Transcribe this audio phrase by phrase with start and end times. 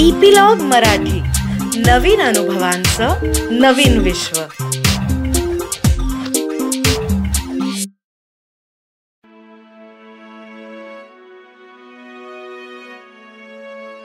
[0.00, 1.20] Epilogue Marathi.
[1.80, 4.40] नवीन अनुभवांचं नवीन विश्व.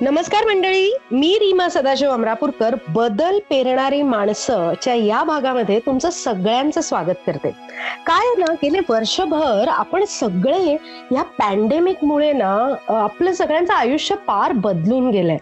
[0.01, 2.75] नमस्कार मंडळी मी रीमा सदाशिव अमरापूरकर.
[2.89, 7.49] बदल पेरणारी माणसं च्या या भागामध्ये तुमचं सगळ्यांचं स्वागत करते.
[8.07, 10.73] काय आहे ना गेले वर्षभर आपण सगळे
[11.11, 12.55] या पॅन्डेमिक मुळे ना
[13.03, 15.37] आपलं सगळ्यांचं आयुष्य पार बदलून गेलंय.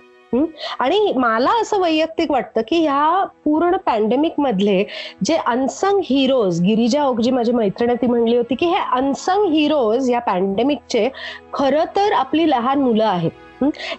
[0.80, 4.84] आणि मला असं वैयक्तिक वाटतं की ह्या पूर्ण पॅन्डेमिक मधले
[5.26, 10.20] जे अनसंग हिरोज गिरिजा ओगजी माझी मैत्रीण ती म्हणली होती की हे अनसंग हिरोज या
[10.22, 11.08] पॅन्डेमिकचे
[11.54, 13.32] खरं तर आपली लहान मुलं आहेत.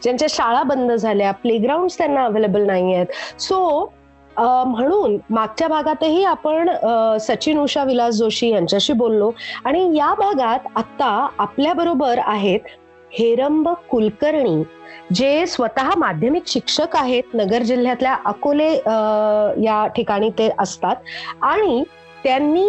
[0.02, 3.06] ज्यांच्या शाळा बंद झाल्या प्लेग्राऊंड त्यांना अवेलेबल नाही आहेत.
[3.40, 3.90] सो
[4.37, 6.68] म्हणून मागच्या भागातही आपण
[7.20, 9.30] सचिन उषा विलास जोशी यांच्याशी बोललो
[9.65, 12.68] आणि या भागात आता आपल्या बरोबर आहेत
[13.12, 14.62] हेरंब कुलकर्णी.
[15.15, 18.73] जे स्वतः माध्यमिक शिक्षक आहेत नगर जिल्ह्यातल्या अकोले
[19.65, 20.96] या ठिकाणी ते असतात.
[21.43, 21.82] आणि
[22.24, 22.66] त्यांनी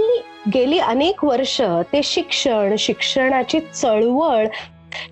[0.54, 1.62] गेली अनेक वर्ष
[1.94, 4.46] ते शिक्षण शिक्षणाची चळवळ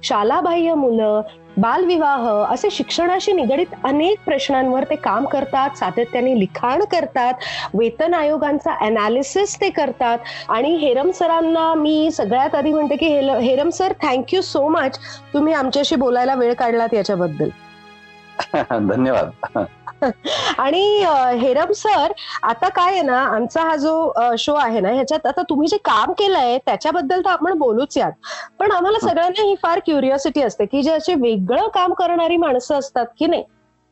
[0.04, 1.22] शालाबाह्य मुलं
[1.58, 7.34] बालविवाह असे शिक्षणाशी निगडित अनेक प्रश्नांवर ते काम करतात सातत्याने लिखाण करतात
[7.74, 10.18] वेतन आयोगांचा अनालिसिस ते करतात.
[10.50, 13.08] आणि हेरम सरांना मी सगळ्यात आधी म्हणते की
[13.42, 15.00] harem sir thank you so much
[15.34, 17.50] तुम्ही आमच्याशी बोलायला वेळ काढलात याच्याबद्दल.
[18.72, 19.66] धन्यवाद.
[20.58, 20.82] आणि
[21.40, 22.12] हेरम सर
[22.44, 26.12] आता काय आहे ना आमचा हा जो शो आहे ना ह्याच्यात आता तुम्ही जे काम
[26.12, 28.12] केलंय त्याच्याबद्दल तर आपण बोलूच यात.
[28.60, 33.06] पण आम्हाला सगळ्यांना ही फार क्युरिओसिटी असते की जे असे वेगळं काम करणारी माणसं असतात
[33.20, 33.44] की नाही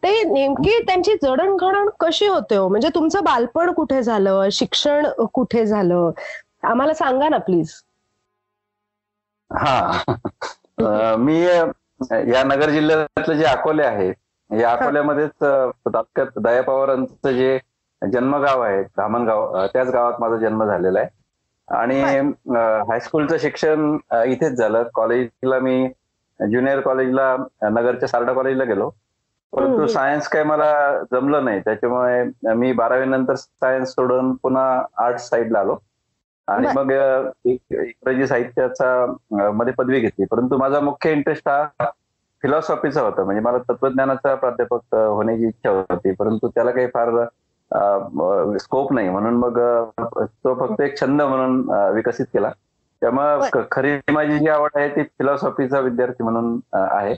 [0.03, 2.67] ते नेमकी त्यांची जडणघडण कशी होते हो?
[2.69, 4.47] म्हणजे तुमचं बालपण कुठे झालं?
[4.51, 6.11] शिक्षण कुठे झालं?
[6.63, 7.71] आम्हाला सांगा ना प्लीज.
[9.51, 9.91] हा.
[11.17, 11.41] मी
[12.31, 14.11] या नगर जिल्ह्यातले जे अकोले आहे
[14.59, 17.57] या अकोल्यामध्येच तालुक्यात दया पवारांचं जे
[18.01, 21.07] जन्मगाव आहे धामणगाव त्याच गावात माझा जन्म झालेला आहे.
[21.67, 22.01] आणि
[22.89, 23.97] हायस्कूलचं शिक्षण
[24.27, 24.83] इथेच झालं.
[24.93, 25.87] कॉलेजला मी
[26.39, 28.89] ज्युनियर कॉलेजला नगरच्या सारडा कॉलेजला गेलो.
[29.53, 29.85] परंतु.
[29.87, 30.71] सायन्स काही मला
[31.11, 31.59] जमलं नाही.
[31.59, 35.77] त्याच्यामुळे मी बारावी नंतर सायन्स सोडून पुन्हा आर्ट्स साईडला आलो.
[36.47, 36.67] आणि.
[36.75, 36.91] मग
[37.45, 40.25] इंग्रजी साहित्याचा मध्ये पदवी घेतली.
[40.31, 41.67] परंतु माझा मुख्य इंटरेस्ट हा
[42.45, 43.23] फिलॉसॉफीचा होता.
[43.23, 46.11] म्हणजे मला तत्वज्ञानाचा प्राध्यापक होण्याची इच्छा होती.
[46.11, 47.09] परंतु त्याला काही फार
[48.61, 49.09] स्कोप नाही.
[49.09, 49.59] म्हणून मग
[49.99, 52.51] तो फक्त एक छंद म्हणून विकसित केला.
[53.01, 57.15] त्यामुळे खरी माझी जी आवड आहे ती फिलॉसॉफीचा विद्यार्थी म्हणून आहे.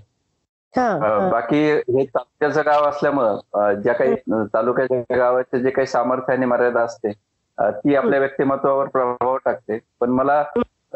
[1.32, 4.16] बाकी हे तालुक्याचं गाव असल्यामुळं ज्या काही
[4.54, 7.12] तालुक्याच्या गावाचे जे काही सामर्थ्य आणि मर्यादा असते
[7.58, 9.80] ती आपल्या व्यक्तिमत्वावर प्रभाव टाकते.
[10.00, 10.44] पण मला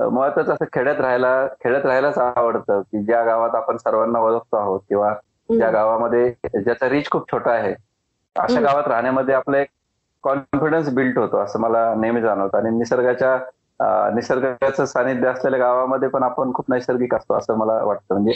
[0.10, 5.14] मुळातच असं खेड्यात राहायला खेड्यात राहायलाच आवडतं की ज्या गावात आपण सर्वांना ओळखतो आहोत किंवा
[5.50, 7.74] ज्या गावामध्ये ज्याचा रीच खूप छोटा आहे
[8.36, 8.60] अशा.
[8.62, 9.68] गावात राहण्यामध्ये आपला एक
[10.24, 12.58] कॉन्फिडन्स बिल्ट होतो असं मला नेहमी जाणवतं.
[12.58, 13.38] आणि निसर्गाच्या
[14.16, 18.14] निसर्गाचं सानिध्य असलेल्या गावामध्ये पण आपण खूप नैसर्गिक असतो असं मला वाटतं.
[18.14, 18.34] म्हणजे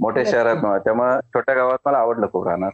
[0.00, 2.70] मोठ्या शहरात त्यामुळे छोट्या गावात मला आवडलं खूप राहणार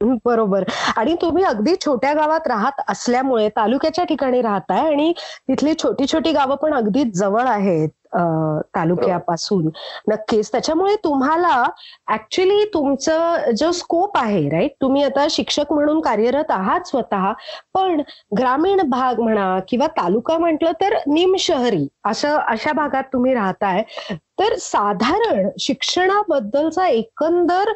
[0.00, 0.64] बरोबर.
[0.96, 5.12] आणि तुम्ही अगदी छोट्या गावात राहत असल्यामुळे तालुक्याच्या ठिकाणी राहताय आणि
[5.48, 7.88] तिथली छोटी छोटी गावं पण अगदी जवळ आहेत.
[8.12, 9.68] अं, तालुक्यापासून.
[10.08, 10.50] नक्कीच.
[10.52, 11.62] त्याच्यामुळे तुम्हाला
[12.12, 17.30] ऍक्च्युली तुमचं जो स्कोप आहे राईट तुम्ही आता शिक्षक म्हणून कार्यरत आहात स्वतः
[17.74, 18.00] पण
[18.38, 23.82] ग्रामीण भाग म्हणा किंवा तालुका म्हटलं तर निमशहरी असं अशा भागात तुम्ही राहताय.
[24.40, 27.70] तर साधारण शिक्षणाबद्दलचा एकंदर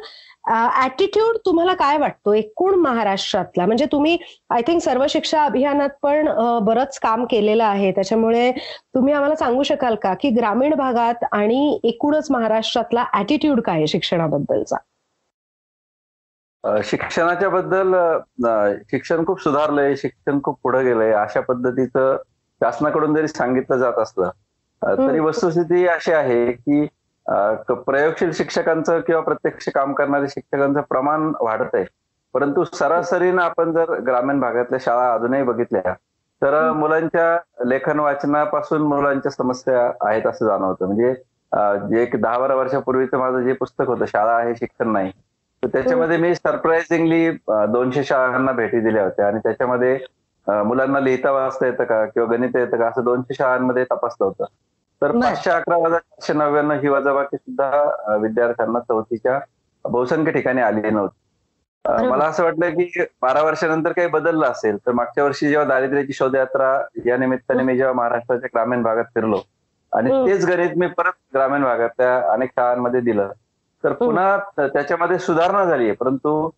[0.83, 3.65] ऍटिट्यूड तुम्हाला काय वाटतो एकूण महाराष्ट्रातला?
[3.65, 4.17] म्हणजे तुम्ही
[4.49, 6.27] आय थिंक सर्व शिक्षा अभियानात पण
[6.65, 7.91] बरंच काम केलेलं आहे.
[7.91, 8.51] त्याच्यामुळे
[8.95, 14.75] तुम्ही आम्हाला सांगू शकाल का की ग्रामीण भागात आणि एकूणच महाराष्ट्रातला ऍटिट्यूड काय शिक्षणाबद्दलचा?
[16.83, 17.93] शिक्षणाच्या बद्दल
[18.91, 21.11] शिक्षण खूप सुधारलंय शिक्षण खूप पुढे गेलंय.
[21.11, 22.17] अशा पद्धतीचं
[22.61, 24.29] शासनाकडून जरी सांगितलं जात असलं
[24.81, 25.19] तरी.
[25.19, 31.85] वस्तुस्थिती अशी आहे क- प्रयोगशील शिक्षकांचं किंवा प्रत्यक्ष काम करणाऱ्या शिक्षकांचं प्रमाण वाढत आहे
[32.33, 35.93] परंतु सरासरीनं आपण जर ग्रामीण भागातल्या शाळा अजूनही बघितल्या
[36.41, 36.71] तर.
[36.71, 41.13] मुलांच्या लेखन वाचनापासून मुलांच्या समस्या आहेत असं जाणवतं म्हणजे
[41.89, 45.11] जे एक दहा बारा वर्षापूर्वीचं माझं जे पुस्तक होतं शाळा आहे शिक्षण नाही
[45.63, 49.97] तर त्याच्यामध्ये मी सरप्राइझिंगली दोनशे शाळांना भेटी दिल्या होत्या आणि त्याच्यामध्ये
[50.47, 54.45] मुलांना लिहिता वाचता येतं का किंवा गणित येतं का असं दोनशे शाळांमध्ये तपासलं होतं
[55.01, 55.11] तर.
[55.11, 59.39] पाचशे अकरा वजा चारशे नव्याण्णव ही वजाबाकी सुद्धा विद्यार्थ्यांना चौथीच्या
[59.85, 61.17] बहुसंख्य ठिकाणी आली नव्हती.
[61.85, 66.71] मला असं वाटलं की बारा वर्षानंतर काही बदललं असेल तर मागच्या वर्षी जेव्हा दारिद्र्याची शोधयात्रा
[67.05, 69.39] या निमित्ताने मी जेव्हा महाराष्ट्राच्या ग्रामीण भागात फिरलो
[69.91, 70.09] आणि.
[70.27, 73.31] तेच गणित मी परत ग्रामीण भागातल्या अनेक शाळांमध्ये दिलं
[73.83, 76.49] तर पुन्हा त्याच्यामध्ये सुधारणा झाली आहे परंतु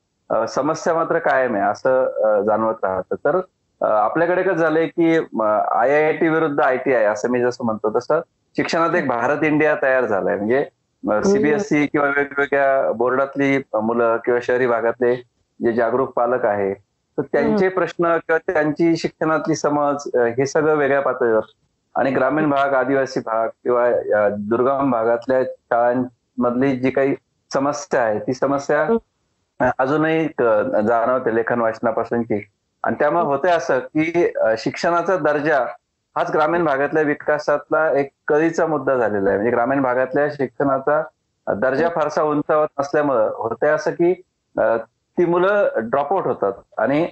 [0.49, 3.15] समस्या मात्र कायम आहे असं जाणवत राहतं.
[3.25, 3.39] तर
[3.81, 7.97] आपल्याकडे कसं झालंय की आय आय टी विरुद्ध आय टी आय असं मी जसं म्हणतो
[7.97, 8.21] तसं
[8.55, 10.35] शिक्षणात एक भारत इंडिया तयार झालाय.
[10.35, 10.63] म्हणजे
[11.03, 15.15] सीबीएसई किंवा वेगवेगळ्या बोर्डातली मुलं किंवा शहरी भागातले
[15.59, 16.73] जे जागरूक पालक आहे
[17.17, 20.07] तर त्यांचे प्रश्न किंवा त्यांची शिक्षणातली समज
[20.37, 21.41] हे सगळं वेगळ्या पातळीवर.
[21.95, 23.89] आणि ग्रामीण भाग आदिवासी भाग किंवा
[24.49, 27.15] दुर्गम भागातल्या शाळांमधली जी काही
[27.51, 30.27] समस्या आहे ती समस्या अजूनही
[30.87, 32.41] जाणवते लेखन वाचनापासूनची.
[32.83, 34.27] आणि त्यामुळे होते असं की
[34.57, 35.65] शिक्षणाचा दर्जा
[36.15, 39.37] हाच ग्रामीण भागातल्या विकासातला एक कळीचा मुद्दा झालेला आहे.
[39.37, 41.01] म्हणजे ग्रामीण भागातल्या शिक्षणाचा
[41.47, 44.13] दर्जा फारसा उंचावत नसल्यामुळं होते असं की
[45.17, 47.05] ती मुलं ड्रॉपआउट होतात आणि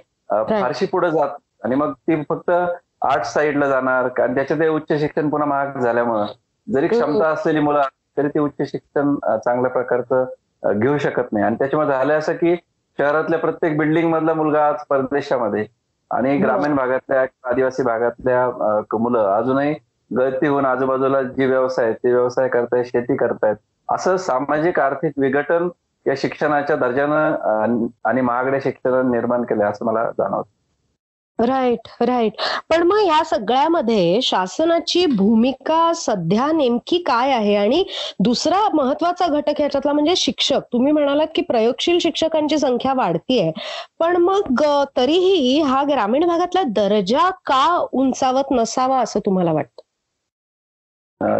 [0.50, 1.34] फारशी पुढे जात
[1.64, 6.26] आणि मग ती फक्त आर्ट साईडला जाणार आणि त्याच्यात उच्च शिक्षण पुन्हा महाग झाल्यामुळं
[6.66, 7.82] जरी क्षमता असलेली मुलं
[8.16, 11.44] तरी ते उच्च शिक्षण चांगल्या प्रकारचं घेऊ शकत नाही.
[11.44, 12.54] आणि त्याच्यामुळे झालं असं की
[12.98, 15.64] शहरातल्या प्रत्येक बिल्डिंग मधला मुलगा आज परदेशामध्ये
[16.12, 18.48] आणि ग्रामीण भागातल्या आदिवासी भागातल्या
[18.98, 19.74] मुलं अजूनही
[20.10, 23.56] गळती होऊन आजूबाजूला जी व्यवसाय आहेत ते व्यवसाय करतायत शेती करतायत.
[23.88, 25.68] असं सामाजिक आर्थिक विघटन
[26.06, 30.48] या शिक्षणाच्या दर्जानं आणि महागड्या शिक्षणानं निर्माण केलं असं मला जाणवतं.
[31.38, 32.32] राईट राईट
[32.70, 37.54] पण मग ह्या सगळ्यामध्ये शासनाची भूमिका सध्या नेमकी काय आहे?
[37.56, 37.84] आणि
[38.24, 40.60] दुसरा महत्त्वाचा घटक ह्याच्यातला म्हणजे शिक्षक.
[40.72, 43.50] तुम्ही म्हणालात की प्रयोगशील शिक्षकांची संख्या वाढतीये.
[44.00, 44.62] पण मग
[44.96, 49.82] तरीही हा ग्रामीण भागातला दर्जा का उंचावत नसावा असं तुम्हाला वाटतं?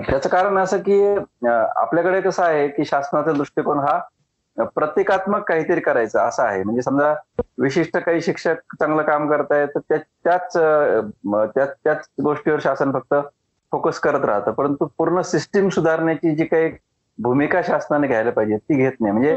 [0.08, 1.00] त्याचं कारण असं की
[1.46, 3.98] आपल्याकडे कसं आहे की शासनाचा दृष्टिकोन हा
[4.56, 6.62] प्रतिकात्मक काहीतरी करायचं असं आहे.
[6.62, 7.14] म्हणजे समजा
[7.58, 10.56] विशिष्ट काही शिक्षक चांगलं काम करतायत तर त्या- त्याच
[11.84, 13.14] त्याच गोष्टीवर शासन फक्त
[13.72, 14.50] फोकस करत राहतं.
[14.50, 16.70] परंतु पूर्ण सिस्टीम सुधारण्याची जी काही
[17.18, 19.12] भूमिका शासनाने घ्यायला पाहिजे ती घेत नाही.
[19.12, 19.36] म्हणजे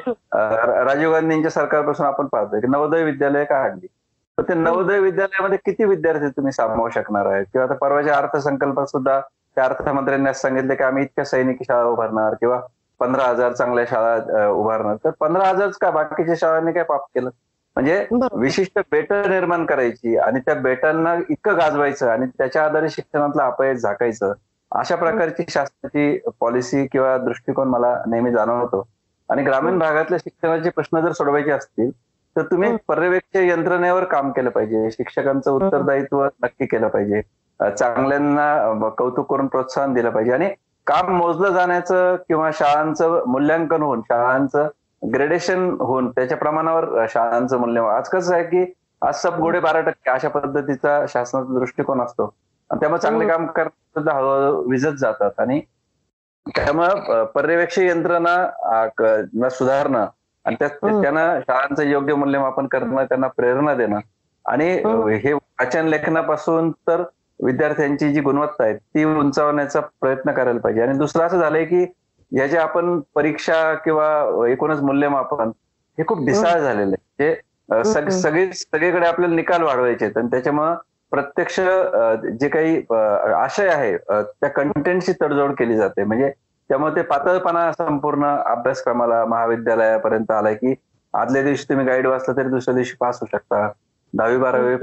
[0.86, 3.88] राजीव गांधींच्या सरकारपासून आपण पाहतोय की नवोदय विद्यालय काढली
[4.38, 9.20] तर ते नवोदय विद्यालयामध्ये किती विद्यार्थी तुम्ही सामावू शकणार आहे किंवा आता परवाच्या अर्थसंकल्पात सुद्धा
[9.56, 12.60] त्या अर्थमंत्र्यांनी सांगितलं की आम्ही इतक्या सैनिकी शाळा उभारणार किंवा
[13.00, 14.96] पंधरा हजार चांगल्या शाळा उभारणार.
[15.06, 15.90] तर पंधरा हजारच का?
[15.92, 17.30] बाकीच्या शाळांनी काय पाप केलं?
[17.76, 18.06] म्हणजे.
[18.34, 24.34] विशिष्ट बेटं निर्माण करायची आणि त्या बेटांना इतकं गाजवायचं आणि त्याच्या आधारे शिक्षणातलं अपयश झाकायचं
[24.72, 28.88] अशा प्रकारची शासनाची पॉलिसी किंवा दृष्टिकोन मला नेहमी जाणवतो.
[29.30, 31.92] आणि ग्रामीण भागातल्या शिक्षणाचे प्रश्न जर सोडवायचे असतील
[32.36, 32.76] तर तुम्ही.
[32.88, 34.90] पर्यवेक्षक यंत्रणेवर काम केलं पाहिजे.
[34.92, 37.22] शिक्षकांचं उत्तरदायित्व नक्की केलं पाहिजे.
[37.60, 40.32] चांगल्यांना कौतुक करून प्रोत्साहन दिलं पाहिजे.
[40.34, 40.50] आणि
[40.88, 44.68] काम मोजलं जाण्याचं किंवा शाळांचं मूल्यांकन होऊन शाळांचं
[45.14, 50.10] ग्रेडेशन होऊन त्याच्या प्रमाणावर शाळांचं मूल्य आज कसं आहे की आज सब गोडे बारा टक्के
[50.10, 52.36] अशा पद्धतीचा शासनाचा दृष्टिकोन असतो.
[52.70, 55.32] आणि त्यामुळे चांगले काम करत सुद्धा हळूहळू विजत जातात.
[55.38, 55.62] आणि
[56.56, 60.06] त्यामुळं अ, पर्यवेक्षक यंत्रणा सुधारणं
[60.46, 61.02] आणि त्या हं.
[61.02, 64.00] त्यांना शाळांचं योग्य मूल्यमापन करणं त्यांना प्रेरणा देणं.
[64.46, 65.08] आणि हं.
[65.08, 67.04] हे वाचन लेखनापासून तर
[67.40, 70.82] विद्यार्थ्यांची जी गुणवत्ता आहे ती उंचावण्याचा प्रयत्न करायला पाहिजे.
[70.82, 71.86] आणि दुसरं असं झालंय की
[72.32, 74.08] याचे आपण परीक्षा किंवा
[74.50, 75.50] एकूणच मूल्यमापन
[75.98, 77.30] हे खूप ढिसाळ झालेलं आहे.
[77.70, 78.12] म्हणजे हं.
[78.14, 80.18] सगळे सगळीकडे आपल्याला निकाल वाढवायचे आहेत.
[80.18, 80.76] आणि त्याच्यामुळं
[81.12, 81.60] प्रत्यक्ष
[82.40, 82.82] जे काही
[83.36, 86.04] आशय आहे त्या कंटेंटची तडजोड केली जाते.
[86.04, 86.32] म्हणजे
[86.70, 90.74] त्यामुळे ते पातळपणा संपूर्ण अभ्यासक्रमाला महाविद्यालयापर्यंत आलाय की
[91.14, 93.68] आदल्या दिवशी तुम्ही गाईड वाचला तरी दुसऱ्या दिवशी पास होऊ शकता.
[94.14, 94.76] दहावी बारावी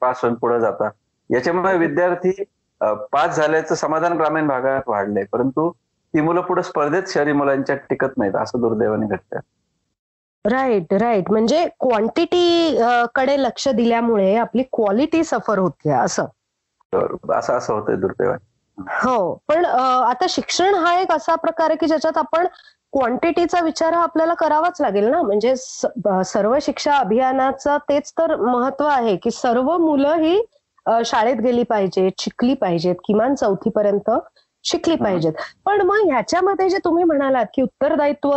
[0.00, 0.88] पास होऊन पुढे जाता.
[1.30, 2.32] याच्यामुळे विद्यार्थी
[3.12, 5.24] पास झाल्याचं समाधान ग्रामीण भागात वाढलंय.
[5.32, 5.70] परंतु
[6.14, 9.38] ती मुलं पुढे स्पर्धेत शहरी मुलांच्या टिकत नाहीत असं दुर्दैवाने घडतं
[10.44, 11.30] राईट राईट.
[11.30, 12.76] म्हणजे क्वांटिटी
[13.14, 16.24] कडे लक्ष दिल्यामुळे आपली क्वालिटी सफर होते असं.
[16.92, 18.44] असं असं होतंय दुर्दैवाने.
[18.78, 19.34] हो.
[19.48, 22.46] पण आता शिक्षण हा एक असा प्रकार आहे की ज्याच्यात आपण
[22.92, 25.22] क्वांटिटीचा विचार हा आपल्याला करावाच लागेल ना?
[25.22, 30.40] म्हणजे सर्व शिक्षा अभियानाचं तेच तर महत्त्व आहे की सर्व मुलं ही
[31.04, 34.10] शाळेत गेली पाहिजेत शिकली पाहिजेत किमान चौथीपर्यंत
[34.64, 34.94] शिकली.
[34.96, 35.32] पाहिजेत
[35.64, 38.30] पण मग ह्याच्यामध्ये जे तुम्ही म्हणालात की उत्तरदायित्व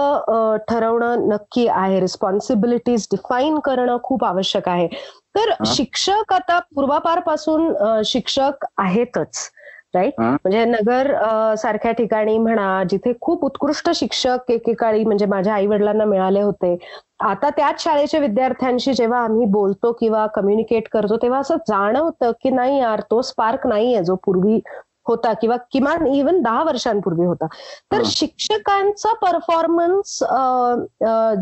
[0.70, 4.88] ठरवणं नक्की आहे रिस्पॉन्सिबिलिटीज डिफाईन करणं खूप आवश्यक आहे
[5.36, 5.54] तर.
[5.68, 7.74] शिक्षक आता पूर्वापारपासून
[8.06, 9.50] शिक्षक आहेतच
[9.94, 10.14] राईट.
[10.20, 11.12] म्हणजे नगर
[11.58, 16.76] सारख्या ठिकाणी म्हणा जिथे खूप उत्कृष्ट शिक्षक एकेकाळी म्हणजे माझ्या आई वडिलांना मिळाले होते.
[17.22, 22.80] आता त्याच शाळेच्या विद्यार्थ्यांशी जेव्हा आम्ही बोलतो किंवा कम्युनिकेट करतो तेव्हा असं जाणवतं की नाही
[22.80, 24.60] यार तो स्पार्क नाहीये जो पूर्वी
[25.08, 27.46] होता किंवा किमान इव्हन दहा वर्षांपूर्वी होता.
[27.92, 28.02] तर.
[28.06, 30.18] शिक्षकांचा परफॉर्मन्स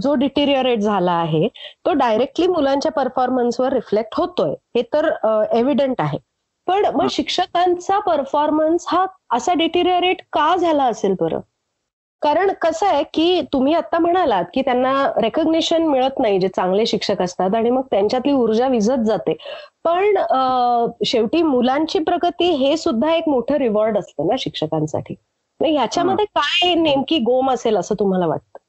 [0.04, 1.48] जो डिटेरिअरेट झाला आहे
[1.86, 4.54] तो डायरेक्टली मुलांच्या परफॉर्मन्सवर रिफ्लेक्ट होतोय.
[4.76, 5.10] हे तर
[5.54, 6.18] एव्हिडंट आहे.
[6.68, 7.08] पण मग.
[7.08, 11.40] शिक्षकांचा परफॉर्मन्स हा असा डिटेरिअरेट का झाला असेल बरं?
[12.22, 17.22] कारण कसं आहे की तुम्ही आता म्हणालात की त्यांना रेकग्निशन मिळत नाही जे चांगले शिक्षक
[17.22, 19.34] असतात आणि मग त्यांच्यातली ऊर्जा विझत जाते.
[19.84, 20.18] पण
[21.06, 25.16] शेवटी मुलांची प्रगती हे सुद्धा एक मोठं रिवॉर्ड असतं ना शिक्षकांसाठी.
[25.60, 28.60] ह्याच्यामध्ये काय नेमकी गोम असेल असं तुम्हाला वाटतं?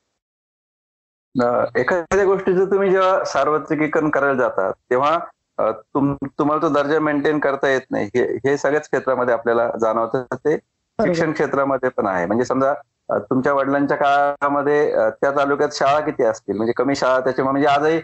[1.78, 5.19] एखाद्या गोष्टीचं तुम्ही जेव्हा सार्वत्रिकीकरण करायला जातात तेव्हा
[5.61, 8.09] तुम तुम्हाला तो दर्जा मेंटेन करता येत नाही.
[8.15, 10.25] हे हे सगळ्याच क्षेत्रामध्ये आपल्याला जाणवतं.
[10.35, 10.57] ते
[10.99, 12.27] शिक्षण क्षेत्रामध्ये पण आहे.
[12.27, 12.73] म्हणजे समजा
[13.31, 16.57] तुमच्या वडिलांच्या काळामध्ये त्या तालुक्यात शाळा किती असतील?
[16.57, 18.00] म्हणजे कमी शाळा त्याच्यामुळे म्हणजे आजही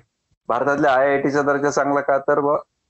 [0.49, 2.19] भारतातल्या आय आय टीचा दर्जा चांगला का?
[2.29, 2.41] तर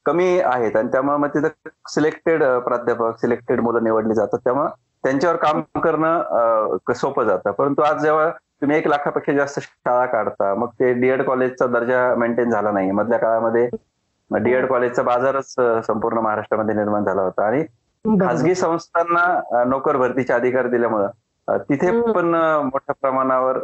[0.06, 0.76] कमी आहेत.
[0.76, 1.48] आणि त्यामुळे मग तिथं
[1.90, 4.38] सिलेक्टेड प्राध्यापक सिलेक्टेड मुलं निवडली जातात.
[4.44, 4.68] त्यामुळे
[5.04, 7.50] त्यांच्यावर काम करणं सोपं जातं.
[7.50, 8.28] परंतु आज जेव्हा
[8.60, 12.90] तुम्ही एक लाखापेक्षा जास्त शाळा काढता मग ते डीएड कॉलेजचा दर्जा मेंटेन झाला नाही.
[12.90, 13.68] मधल्या काळामध्ये
[14.30, 15.54] डीएड कॉलेजचा बाजारच
[15.86, 17.46] संपूर्ण महाराष्ट्रामध्ये निर्माण झाला होता.
[17.46, 17.64] आणि.
[18.04, 21.08] खासगी संस्थांना नोकर भरतीचे अधिकार दिल्यामुळं
[21.48, 22.12] तिथे.
[22.12, 23.58] पण मोठ्या प्रमाणावर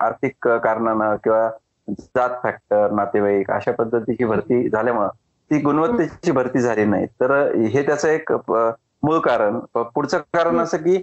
[0.00, 1.48] आर्थिक कारणानं किंवा
[2.00, 5.08] जात फॅक्टर नातेवाईक अशा पद्धतीची भरती झाल्यामुळं
[5.50, 7.06] ती गुणवत्तेची भरती झाली नाही.
[7.06, 8.32] तर हे त्याचं एक
[9.02, 9.58] मूळ कारण.
[9.74, 10.96] पुढचं कारण असं की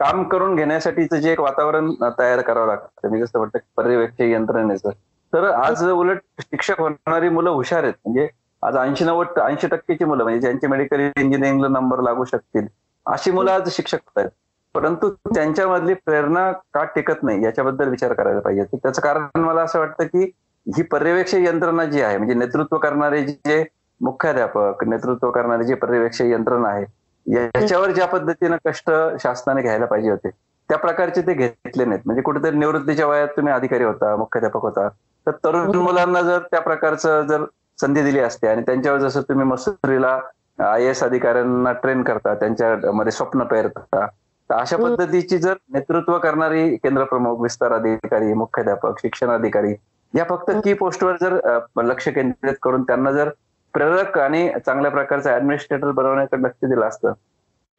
[0.00, 3.08] काम करून घेण्यासाठीचं जे एक वातावरण तयार करावं लागतं.
[3.10, 4.90] मी जसं म्हटलं पर्यवेक्षक यंत्रणेचं.
[5.32, 7.94] तर आज उलट शिक्षक होणारी मुलं हुशार आहेत.
[8.04, 8.28] म्हणजे
[8.62, 12.66] आज ऐंशी नव्वद ऐंशी टक्केची मुलं म्हणजे ज्यांचे मेडिकल इंजिनिअरिंगला नंबर लागू शकतील
[13.06, 14.28] अशी मुलं आज शिक्षक आहेत.
[14.74, 18.64] परंतु त्यांच्यामधली प्रेरणा का टिकत नाही याच्याबद्दल विचार करायला पाहिजे.
[18.72, 20.24] त्याचं कारण मला असं वाटतं की
[20.66, 23.64] ही पर्यवेक्षक यंत्रणा जी आहे म्हणजे नेतृत्व करणारे जे
[24.00, 26.84] मुख्याध्यापक नेतृत्व करणारे जे पर्यवेक्षक यंत्रणा आहे
[27.26, 28.90] याच्यावर ज्या पद्धतीनं कष्ट
[29.22, 32.00] शासनाने घ्यायला पाहिजे होते त्या प्रकारचे ते घेतले नाहीत.
[32.04, 34.88] म्हणजे कुठेतरी निवृत्तीच्या वयात तुम्ही अधिकारी होता मुख्याध्यापक होता.
[35.26, 37.44] तर तरुण मुलांना जर त्या प्रकारचं जर
[37.80, 40.18] संधी दिली असते आणि त्यांच्यावर जसं तुम्ही मसुरीला
[40.64, 44.06] आय एस अधिकाऱ्यांना ट्रेन करता त्यांच्यामध्ये स्वप्न पेरता
[44.50, 44.76] तर अशा.
[44.76, 49.74] पद्धतीची जर नेतृत्व करणारी केंद्र प्रमुख विस्तार अधिकारी मुख्याध्यापक शिक्षण अधिकारी
[50.14, 51.38] या फक्त की पोस्टवर जर
[51.82, 53.28] लक्ष केंद्रित करून त्यांना जर
[53.74, 57.12] प्रेरक आणि चांगल्या प्रकारचं ऍडमिनिस्ट्रेटर बनवण्याकडे लक्ष दिलं असतं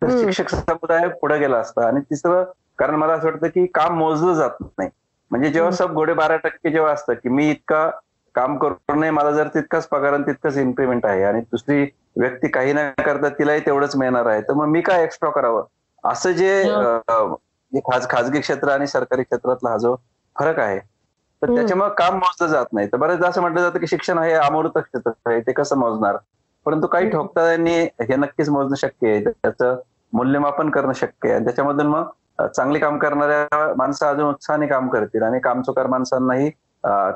[0.02, 0.10] तर.
[0.12, 2.44] शिक्षक समुदाय पुढे गेला असता आणि तिसरं
[2.80, 4.90] कारण मला असं वाटतं की काम मोजलं जात नाही
[5.32, 5.72] म्हणजे जेव्हा.
[5.72, 7.90] सब घोडे बारा टक्के जेव्हा असतं की मी इतका
[8.36, 9.10] काम करू नये.
[9.12, 11.82] मला जर तितकाच पगार आणि तितकंच इन्क्रीमेंट आहे आणि दुसरी
[12.20, 14.42] व्यक्ती काही न करता तिलाही तेवढंच मिळणार आहे.
[14.42, 15.64] तर मग मी काय एक्स्ट्रा करावं?
[16.04, 17.36] असं जे हं.
[17.72, 19.96] जे खाज खाजगी क्षेत्र आणि सरकारी क्षेत्रातला हा जो
[20.36, 20.80] फरक आहे
[21.42, 21.54] तर.
[21.56, 22.88] त्याच्यामुळे काम मोजलं जात नाही.
[22.88, 26.18] तर बरेचदा असं म्हटलं जातं की शिक्षण हे अमूर्त क्षेत्र आहे ते कसं मोजणार?
[26.66, 27.10] परंतु काही.
[27.10, 27.70] ठोकताना
[28.04, 29.24] हे नक्कीच मोजणं शक्य आहे.
[29.24, 29.80] त्याचं
[30.14, 31.36] मूल्यमापन करणं शक्य आहे.
[31.36, 32.10] आणि त्याच्यामधून मग
[32.56, 36.52] चांगली काम करणाऱ्या माणसं अजून उत्साहाने काम करतील आणि कामचुकार माणसांनाही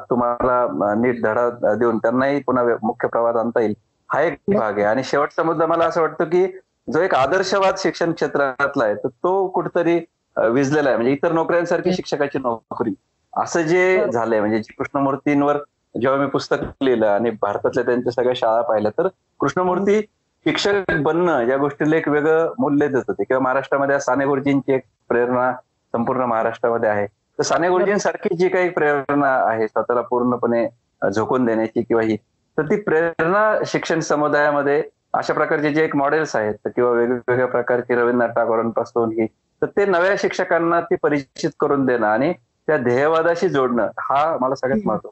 [0.10, 3.74] तुम्हाला नीट धडा देऊन त्यांनाही पुन्हा मुख्य प्रवाहात आणता येईल.
[4.14, 4.84] हा एक भाग आहे.
[4.84, 6.48] आणि शेवटचा मुद्दा मला असं वाटतं की
[6.94, 10.00] जो एक आदर्शवाद शिक्षण क्षेत्रातला आहे तर तो कुठेतरी
[10.38, 10.98] अं, विझलेला आहे.
[10.98, 12.94] म्हणजे इतर नोकऱ्यांसारखी शिक्षकाची नोकरी.
[13.38, 14.06] असं जे.
[14.14, 15.58] झालंय म्हणजे जी कृष्णमूर्तींवर
[16.02, 19.08] जेव्हा मी पुस्तक लिहिलं आणि भारतातल्या त्यांच्या सगळ्या शाळा पाहिल्या तर
[19.40, 20.02] कृष्णमूर्ती
[20.46, 23.24] शिक्षक बनणं या गोष्टीला एक वेगळं मूल्य देत होते.
[23.24, 25.52] किंवा महाराष्ट्रामध्ये साने गुरुजींची एक प्रेरणा
[25.92, 27.08] संपूर्ण महाराष्ट्रामध्ये आहे.
[27.40, 30.68] तर साने गुरुजींसारखी जी काही प्रेरणा आहे स्वतःला पूर्णपणे
[31.12, 32.16] झोकून देण्याची किंवा ही
[32.58, 38.34] तर ती प्रेरणा शिक्षण समुदायामध्ये अशा प्रकारचे जे एक मॉडेल्स आहेत किंवा वेगवेगळ्या प्रकारचे रवींद्रनाथ
[38.34, 39.26] टागोरांपासून ही
[39.62, 42.34] तर ते नव्या शिक्षकांना ती परिचित करून देणं आणि
[42.68, 44.82] त्या ध्येयवादाशी जोडणं हा मला सगळ्यात.
[44.86, 45.10] महत्त्व.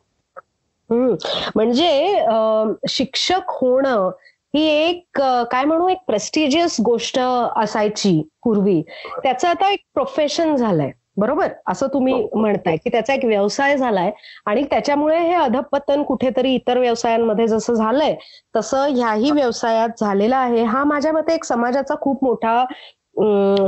[1.55, 2.25] म्हणजे
[2.89, 4.09] शिक्षक होणं
[4.55, 7.19] ही एक काय म्हणू एक प्रेस्टिजियस गोष्ट
[7.55, 8.81] असायची पूर्वी
[9.23, 11.47] त्याचं आता एक प्रोफेशन झालंय बरोबर?
[11.67, 14.11] असं तुम्ही म्हणताय की त्याचा एक व्यवसाय झालाय
[14.45, 18.15] आणि त्याच्यामुळे हे अधपतन कुठेतरी इतर व्यवसायांमध्ये जसं झालंय
[18.55, 20.63] तसं ह्याही व्यवसायात झालेलं आहे.
[20.63, 22.63] हा माझ्या मते एक समाजाचा खूप मोठा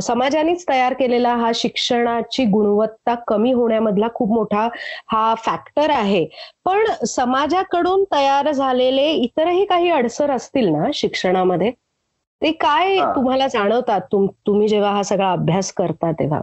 [0.02, 4.68] समाजानेच तयार केलेला हा शिक्षणाची गुणवत्ता कमी होण्यामधला खूप मोठा
[5.08, 6.26] हा फॅक्टर आहे.
[6.66, 11.72] पण समाजाकडून तयार झालेले इतरही काही अडसर असतील ना शिक्षणामध्ये?
[12.42, 13.12] ते काय हा.
[13.16, 16.42] तुम्हाला जाणवतात तुम तुम्ही जेव्हा हा सगळा अभ्यास करता तेव्हा?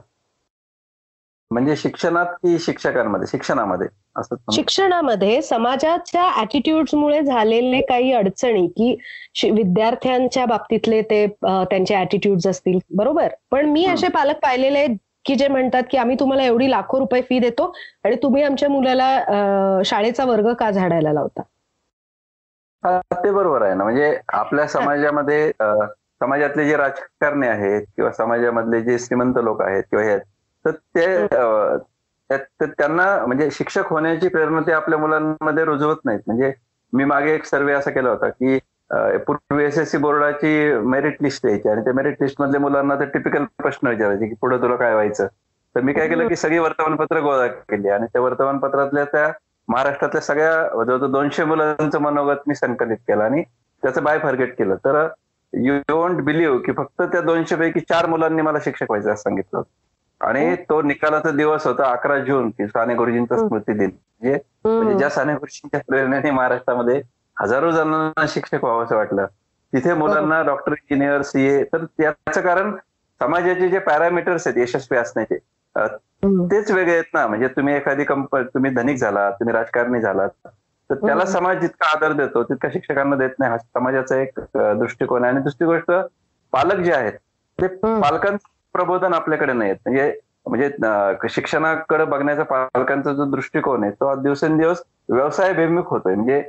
[1.52, 4.36] म्हणजे शिक्षणात की शिक्षकांमध्ये शिक्षणामध्ये असं.
[4.52, 13.66] शिक्षणामध्ये समाजाच्या ऍटिट्यूड्समुळे झालेले काही अडचणी की विद्यार्थ्यांच्या बाबतीतले ते त्यांचे ऍटिट्यूड्स असतील बरोबर पण
[13.66, 13.84] मी.
[13.86, 17.72] असे पालक पाहिलेले आहेत की जे म्हणतात की आम्ही तुम्हाला एवढी लाखो रुपये फी देतो
[18.04, 21.42] आणि तुम्ही आमच्या मुलाला शाळेचा वर्ग का झाडायला लावता
[23.14, 29.38] ते बरोबर आहे ना म्हणजे आपल्या समाजामध्ये समाजातले जे राजकारणी आहेत किंवा समाजामधले जे श्रीमंत
[29.42, 30.16] लोक आहेत किंवा हे
[30.64, 36.20] तर ते त्यांना म्हणजे शिक्षक होण्याची प्रेरणा ते आपल्या मुलांमध्ये रुजवत नाहीत.
[36.26, 36.52] म्हणजे
[36.92, 38.58] मी मागे एक सर्वे असा केला होता की
[39.26, 43.04] पूर्वी एस एस सी बोर्डाची मेरिट लिस्ट यायची आणि त्या मेरिट लिस्ट मधल्या मुलांना ते
[43.12, 45.26] टिपिकल प्रश्न विचारायचे की पुढे तुला काय व्हायचं?
[45.74, 49.30] तर मी काय केलं की सगळी वर्तमानपत्र गोळा केली आणि त्या वर्तमानपत्रातल्या त्या
[49.68, 50.52] महाराष्ट्रातल्या सगळ्या
[50.84, 53.42] जवळजवळ दोनशे मुलांचं मनोगत मी संकलित केलं आणि
[53.82, 54.76] त्याचं बाय फॉरगेट केलं.
[54.84, 55.06] तर
[55.52, 59.58] यू डोंट बिलीव्ह की फक्त त्या दोनशे पैकी चार मुलांनी मला शिक्षक व्हायचं असं सांगितलं
[59.58, 59.70] होतं.
[60.22, 63.36] आणि तो निकालाचा दिवस होता अकरा जून की साने गुरुजींचा.
[63.38, 64.94] स्मृती दिन म्हणजे म्हणजे.
[64.98, 67.00] ज्या साने गुरुजींच्या प्रेरणेने महाराष्ट्रामध्ये
[67.36, 69.26] हजारो जणांना शिक्षक व्हावं असं वाटलं
[69.72, 72.74] तिथे मुलांना डॉक्टर इंजिनियर सीए तर त्याचं कारण
[73.20, 75.36] समाजाचे जे पॅरामीटर्स आहेत यशस्वी असण्याचे.
[76.50, 80.28] तेच वेगळे आहेत ना म्हणजे तुम्ही एखादी कंप तुम्ही धनिक झाला तुम्ही राजकारणी झालात
[80.90, 81.24] तर त्याला.
[81.26, 84.40] समाज जितका आदर देतो तितका शिक्षकांना देत नाही हा समाजाचा एक
[84.78, 85.90] दृष्टिकोन आहे आणि दुसरी गोष्ट
[86.52, 87.12] पालक जे आहेत
[87.58, 87.66] ते.
[87.76, 90.12] पालकांचं प्रबोधन आपल्याकडे नाही म्हणजे
[90.46, 96.14] म्हणजे शिक्षणाकडे बघण्याचा पालकांचा जो दृष्टिकोन आहे तो आज दिवसेंदिवस व्यवसाय बेमुख होतोय.
[96.14, 96.42] म्हणजे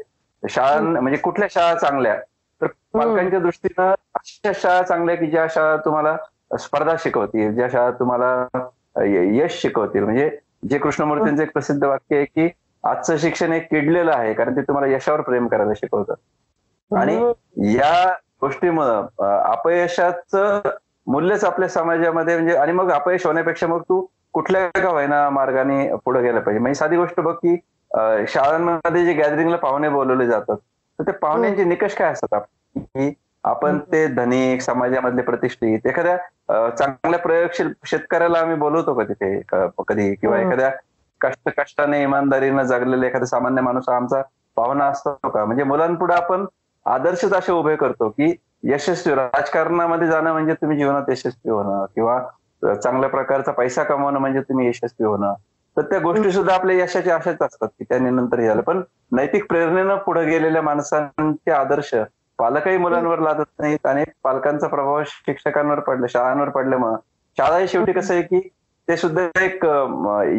[0.43, 2.15] शाळां म्हणजे कुठल्या शाळा चांगल्या
[2.61, 6.15] तर पालकांच्या दृष्टीनं अशा शाळा चांगल्या की ज्या शाळा तुम्हाला
[6.59, 8.61] स्पर्धा शिकवतील ज्या शाळा तुम्हाला
[9.03, 10.03] यश शिकवतील.
[10.03, 10.29] म्हणजे
[10.69, 12.49] जे कृष्णमूर्तींचं एक प्रसिद्ध वाक्य आहे की
[12.83, 16.13] आजचं शिक्षण एक किडलेलं आहे कारण ते तुम्हाला यशावर प्रेम करायला शिकवतं.
[16.91, 18.05] आणि या
[18.41, 19.07] गोष्टीमुळं
[19.51, 20.59] अपयशाचं
[21.07, 26.21] मूल्यच आपल्या समाजामध्ये म्हणजे आणि मग अपयश होण्यापेक्षा मग तू कुठल्या का होईना मार्गाने पुढे
[26.21, 26.59] गेलं पाहिजे?
[26.59, 27.55] म्हणजे साधी गोष्ट बघ की
[28.27, 30.57] शाळांमध्ये जे गॅदरिंगला पाहुणे बोलवले जातात
[30.99, 32.41] तर ते पाहुण्यांचे निकष काय असतात
[32.75, 39.39] की आपण ते धनिक समाजामधले प्रतिष्ठित एखाद्या चांगल्या प्रयोगशील शेतकऱ्याला आम्ही बोलवतो का तिथे?
[39.79, 40.13] कधी?
[40.15, 40.39] किंवा.
[40.39, 40.69] एखाद्या
[41.21, 44.21] कष्ट कष्टाने इमानदारीनं जगलेला एखादा सामान्य माणूस आमचा
[44.57, 45.45] पाहुणा असतो का?
[45.45, 46.45] म्हणजे मुलांपुढे आपण
[46.85, 48.31] आदर्शच असे उभे करतो की
[48.63, 52.19] यशस्वी राजकारणामध्ये जाणं म्हणजे तुम्ही जीवनात यशस्वी होणं किंवा
[52.75, 55.33] चांगल्या प्रकारचा पैसा कमवणं म्हणजे तुम्ही यशस्वी होणं
[55.77, 58.61] तर त्या गोष्टी सुद्धा आपल्या यशाच्या आशाच असतात की त्यांनी नंतर झालं.
[58.61, 61.93] पण नैतिक प्रेरणेनं पुढे गेलेल्या माणसांचे आदर्श
[62.39, 66.95] पालकही मुलांवर लादत नाहीत आणि पालकांचा प्रभाव शिक्षकांवर पडला शाळांवर पडल्यामुळं.
[67.37, 68.39] शाळा ही शेवटी कसं आहे की
[68.87, 69.65] ते सुद्धा एक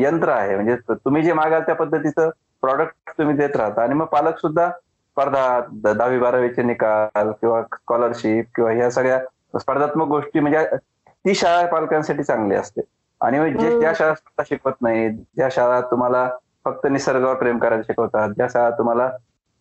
[0.02, 0.54] यंत्र आहे.
[0.54, 2.30] म्हणजे तुम्ही जे मागाल त्या पद्धतीचं
[2.62, 4.70] प्रॉडक्ट तुम्ही देत राहता आणि मग पालक सुद्धा
[5.18, 9.18] स्पर्धा दहावी बारावीचे निकाल किंवा स्कॉलरशिप किंवा ह्या सगळ्या
[9.60, 10.66] स्पर्धात्मक गोष्टी म्हणजे
[11.06, 12.80] ती शाळा पालकांसाठी चांगली असते
[13.20, 13.80] आणि जे.
[13.80, 16.30] ज्या शाळा स्वतः शिकवत नाहीत ज्या शाळा तुम्हाला
[16.64, 19.10] फक्त निसर्गावर प्रेम करायला शिकवतात ज्या शाळा तुम्हाला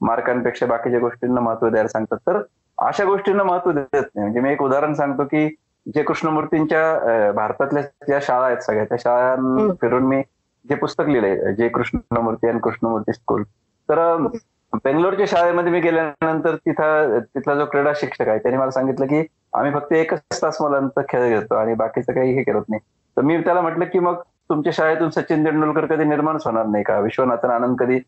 [0.01, 2.41] मार्कांपेक्षा बाकीच्या गोष्टींना महत्त्व द्यायला सांगतात तर
[2.77, 5.47] अशा गोष्टींना महत्त्व देत नाही म्हणजे मी एक उदाहरण सांगतो की
[5.95, 9.69] जे कृष्णमूर्तींच्या भारतातल्या ज्या शाळा आहेत सगळ्या त्या शाळां.
[9.81, 10.21] फिरून मी
[10.69, 13.43] जे पुस्तक लिहिलंय जे कृष्णमूर्ती आणि कृष्णमूर्ती स्कूल
[13.89, 14.27] तर
[14.73, 19.71] बेंगलोरच्या शाळेमध्ये मी गेल्यानंतर तिथं तिथला जो क्रीडा शिक्षक आहे त्यांनी मला सांगितलं की आम्ही
[19.73, 22.79] फक्त एकच तास मुलांचा खेळ घेतो आणि बाकीचं काही हे करत नाही.
[23.17, 26.99] तर मी त्याला म्हटलं की मग तुमच्या शाळेतून सचिन तेंडुलकर कधी निर्माणच होणार नाही का?
[26.99, 27.99] विश्वनाथन आनंद कधी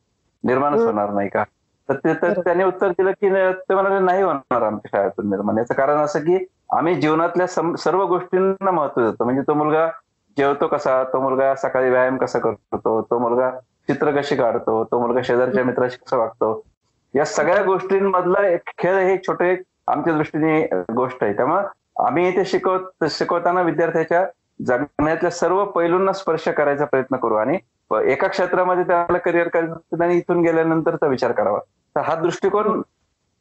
[0.44, 0.82] निर्माणच.
[0.82, 1.44] होणार नाही का?
[1.90, 2.40] तर ते तर.
[2.42, 5.58] त्याने उत्तर दिलं की ते म्हणाले नाही होणार आमच्या शाळेतून निर्माण.
[5.58, 7.48] याचं कारण असं की आम्ही जीवनातल्या
[7.78, 9.24] सर्व गोष्टींना महत्त्व देतो.
[9.24, 9.88] म्हणजे तो मुलगा
[10.38, 11.04] जेवतो कसा?
[11.04, 13.02] तो मुलगा सकाळी व्यायाम कसा करतो?
[13.02, 13.52] तो मुलगा
[13.88, 16.62] चित्र कशी काढतो तो मुलगा शेजारच्या मित्राशी कसा वागतो
[17.14, 20.62] या सगळ्या गोष्टींमधला एक खेळ हे छोटे एक आमच्या दृष्टीने
[20.96, 21.34] गोष्ट आहे.
[21.34, 21.64] त्यामुळे
[22.06, 24.26] आम्ही इथे शिकवत शिकवताना विद्यार्थ्याच्या
[24.66, 27.58] जगण्यातल्या सर्व पैलूंना स्पर्श करायचा प्रयत्न करू आणि
[28.12, 31.60] एका क्षेत्रामध्ये त्याला करिअर करायचं आणि इथून गेल्यानंतरचा विचार करावा.
[31.96, 32.82] तर हा दृष्टिकोन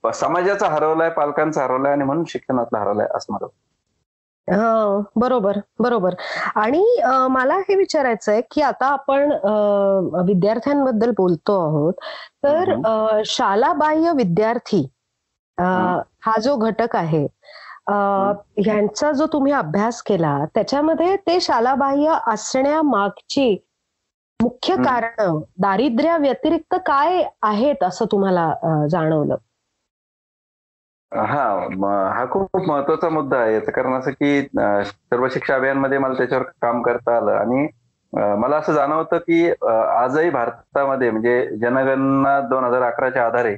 [0.05, 3.47] समाजाचा हरवलाय पालकांचा हरवलाय आणि म्हणून शिक्षणातला हरवलाय असं मला.
[4.49, 6.15] हा बरोबर बरोबर
[6.57, 11.93] आणि अं, मला हे विचारायचं आहे की आता आपण अं, विद्यार्थ्यांबद्दल बोलतो आहोत
[12.43, 12.73] तर.
[12.73, 14.83] अं, शालाबाह्य विद्यार्थी
[15.59, 16.01] अं.
[16.27, 17.25] हा जो घटक आहे
[17.87, 18.33] अं,
[18.65, 23.57] ह्यांचा जो तुम्ही अभ्यास केला त्याच्यामध्ये ते शालाबाह्य असण्यामागची
[24.41, 24.77] मुख्य.
[24.77, 29.37] कारण दारिद्र्या व्यतिरिक्त काय आहेत असं तुम्हाला अं, जाणवलं
[31.15, 31.43] हा
[32.11, 34.41] हा खूप महत्त्वाचा मुद्दा आहे याचं कारण असं की
[34.85, 37.67] सर्व शिक्षा अभियानमध्ये मला त्याच्यावर काम करता आलं आणि
[38.39, 43.55] मला असं जाणवतं की आजही भारतामध्ये म्हणजे जनगणना दोन हजार अकराच्या आधारे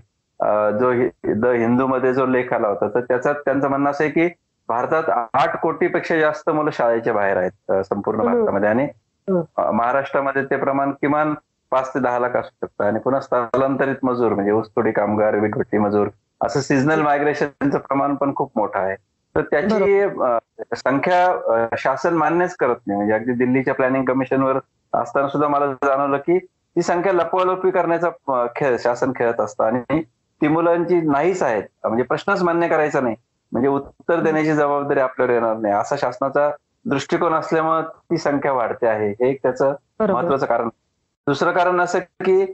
[0.78, 4.28] जो हि- द हिंदूमध्ये जो लेख आला होता तर त्याच्यात त्यांचं म्हणणं असं आहे की
[4.68, 8.32] भारतात आठ कोटीपेक्षा जास्त मुलं शाळेच्या बाहेर आहेत संपूर्ण हम्म.
[8.34, 8.86] भारतामध्ये आणि.
[9.28, 11.34] अं, महाराष्ट्रामध्ये ते प्रमाण किमान
[11.72, 16.08] पाच ते दहा लाख असू शकतं आणि पुन्हा स्थलांतरित मजूर म्हणजे ऊसतोडी कामगार विघटी मजूर
[16.40, 18.96] असं सिजनल मायग्रेशनचं प्रमाण पण खूप मोठं आहे.
[19.34, 22.96] तर त्याची संख्या शासन मान्यच करत नाही.
[22.96, 24.58] म्हणजे अगदी दिल्लीच्या प्लॅनिंग कमिशनवर
[24.92, 29.64] असताना सुद्धा मला जाणवलं की ती संख्या लपवालपी करण्याचा खेळ शासन खेळत असतं.
[29.64, 30.02] आणि
[30.40, 31.62] ती मुलांची नाहीच आहेत.
[31.84, 33.16] म्हणजे प्रश्नच मान्य करायचा नाही.
[33.52, 35.74] म्हणजे उत्तर देण्याची जबाबदारी आपल्यावर येणार नाही.
[35.74, 36.50] असा शासनाचा
[36.84, 39.10] दृष्टिकोन असल्यामुळे ती संख्या वाढते आहे.
[39.10, 40.68] हे एक त्याचं महत्वाचं कारण.
[41.26, 42.44] दुसरं कारण असं की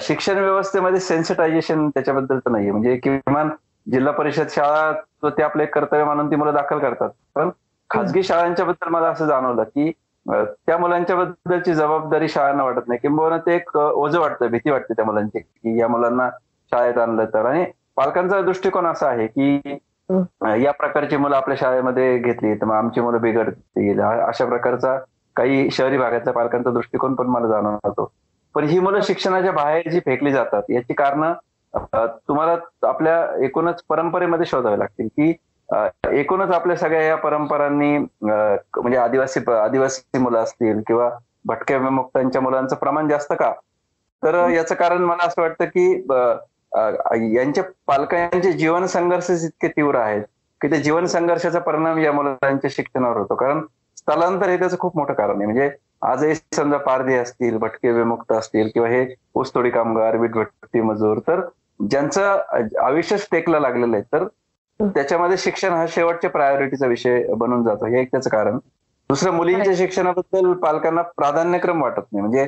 [0.00, 2.70] शिक्षण व्यवस्थेमध्ये सेन्सिटायझेशन त्याच्याबद्दलचं नाहीये.
[2.70, 3.50] म्हणजे किमान
[3.86, 4.92] जिल्हा परिषद शाळा
[5.22, 7.10] तो ते आपलं कर्तव्य मानून ती मुलं दाखल करतात.
[7.34, 7.50] पण
[7.90, 9.90] खाजगी शाळांच्या बद्दल मला असं जाणवलं की
[10.26, 12.98] त्या मुलांच्या बद्दलची जबाबदारी शाळांना वाटत नाही.
[13.02, 16.28] किंबहुना ते एक ओझं वाटतं भीती वाटते त्या मुलांची की या मुलांना
[16.72, 17.46] शाळेत आणलं तर.
[17.46, 17.64] आणि
[17.96, 19.78] पालकांचा दृष्टिकोन असा आहे की
[20.62, 24.00] या प्रकारची मुलं आपल्या शाळेमध्ये घेतली तर मग आमची मुलं बिघडतील.
[24.00, 24.98] अशा प्रकारचा
[25.36, 28.12] काही शहरी भागातल्या पालकांचा दृष्टिकोन पण मला जाणवतो.
[28.54, 31.32] पण ही मुलं शिक्षणाच्या बाहेर जी फेकली जातात याची कारण
[32.28, 32.56] तुम्हाला
[32.88, 35.32] आपल्या एकूणच परंपरेमध्ये शोधावे लागतील की
[36.18, 41.10] एकूणच आपल्या सगळ्या या परंपरांनी म्हणजे आदिवासी आदिवासी मुलं असतील किंवा
[41.46, 43.52] भटक्या विमुक्तांच्या मुलांचं प्रमाण जास्त का?
[44.22, 50.22] तर याचं कारण मला असं वाटतं की यांच्या पालकांचे जीवन संघर्ष इतके तीव्र आहेत
[50.60, 53.34] की ते जीवन संघर्षाचा परिणाम या मुलांच्या शिक्षणावर होतो.
[53.34, 53.60] कारण
[53.98, 55.44] स्थलांतर हे त्याचं खूप मोठं कारण आहे.
[55.44, 55.70] म्हणजे
[56.04, 61.40] आजही समजा पारधी असतील भटके विमुक्त असतील किंवा हे ऊसतोडी कामगार वीटभट्टी मजूर तर
[61.90, 62.40] ज्यांचं
[62.82, 64.26] आयुष्यच टेकला लागलेलं आहे तर
[64.80, 67.86] त्याच्यामध्ये शिक्षण हा शेवटच्या प्रायोरिटीचा विषय बनून जातो.
[67.86, 68.58] हे एक त्याचं कारण.
[69.10, 72.20] दुसरं मुलींच्या शिक्षणाबद्दल पालकांना प्राधान्यक्रम वाटत नाही.
[72.20, 72.46] म्हणजे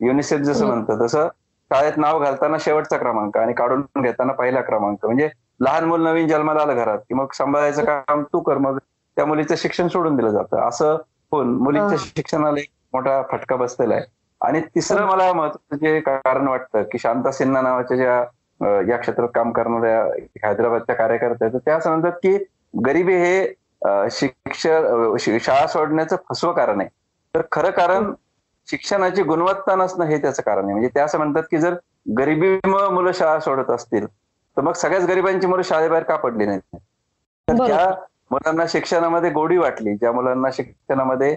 [0.00, 0.66] युनिसेफ जसं.
[0.66, 1.28] म्हणतं तसं
[1.70, 5.04] शाळेत नाव घालताना शेवटचा क्रमांक आणि काढून घेताना पहिला क्रमांक.
[5.06, 5.28] म्हणजे
[5.60, 8.78] लहान मूल नवीन जन्माला आलं घरात की मग सांभाळायचं काम तू कर मग
[9.16, 10.68] त्या मुलीचं शिक्षण सोडून दिलं जातं.
[10.68, 10.96] असं
[11.32, 11.98] होऊन मुलींच्या.
[11.98, 14.04] शिक्षणाला एक मोठा फटका बसलेला आहे.
[14.40, 18.22] आणि तिसरं मला महत्वाचं जे कारण वाटतं की शांता सिन्हा नावाच्या ज्या
[18.88, 20.02] या क्षेत्रात काम करणाऱ्या
[20.44, 22.36] हैदराबादच्या कार्यकर्त्या त्या असं म्हणतात की
[22.86, 26.88] गरिबी हे शिक्षण शाळा सोडण्याचं फसवं कारण आहे.
[27.34, 28.12] तर खरं कारण
[28.68, 30.72] शिक्षणाची गुणवत्ता नसणं हे त्याचं कारण आहे.
[30.72, 31.74] म्हणजे ते असं म्हणतात की जर
[32.18, 34.06] गरिबीमुळे मुलं शाळा सोडत असतील
[34.56, 36.60] तर मग सगळ्याच गरिबांची मुलं शाळेबाहेर का पडली नाहीत?
[37.48, 37.66] तर.
[37.66, 37.90] त्या
[38.30, 39.94] मुलांना शिक्षणामध्ये गोडी वाटली.
[39.94, 41.34] ज्या मुलांना शिक्षणामध्ये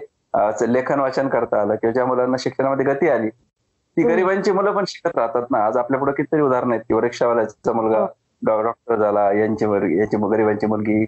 [0.68, 4.02] लेखन वाचन करता आलं किंवा ज्या मुलांना शिक्षणामध्ये गती आली ती.
[4.02, 5.66] गरिबांची मुलं पण शिकत राहतात ना.
[5.66, 8.06] आज आपल्या पुढे कितीतरी उदाहरण आहेत किंवा रिक्षावाल्याचा मुलगा
[8.42, 9.64] डॉ- डॉक्टर झाला यांची
[9.98, 11.04] याची गरिबांची मुलगी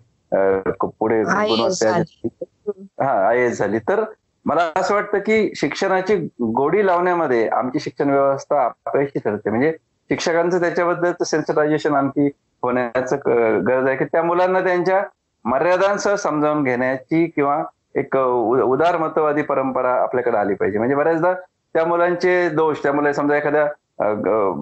[0.80, 1.22] पुढे.
[3.02, 3.78] हा आय एस झाली.
[3.78, 4.04] तर
[4.44, 6.16] मला असं वाटतं की शिक्षणाची
[6.56, 9.50] गोडी लावण्यामध्ये आमची शिक्षण व्यवस्था अपयशी ठरते.
[9.50, 9.72] म्हणजे
[10.10, 12.26] शिक्षकांचं त्याच्याबद्दल सेन्सिटायझेशन आणखी
[12.62, 13.16] होण्याचं
[13.66, 15.02] गरज आहे की त्या मुलांना त्यांच्या
[15.44, 20.78] मर्यादांसह समजावून घेण्याची किंवा एक उ- उदारमतवादी परंपरा आपल्याकडे आली पाहिजे.
[20.78, 21.32] म्हणजे बऱ्याचदा
[21.74, 23.66] त्या मुलांचे दोष त्या मुला समजा एखाद्या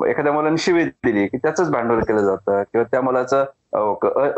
[0.09, 3.45] एखाद्या मुलाने शिवी दिली की त्याच भांडवल केलं जातं किंवा त्या मुलाचं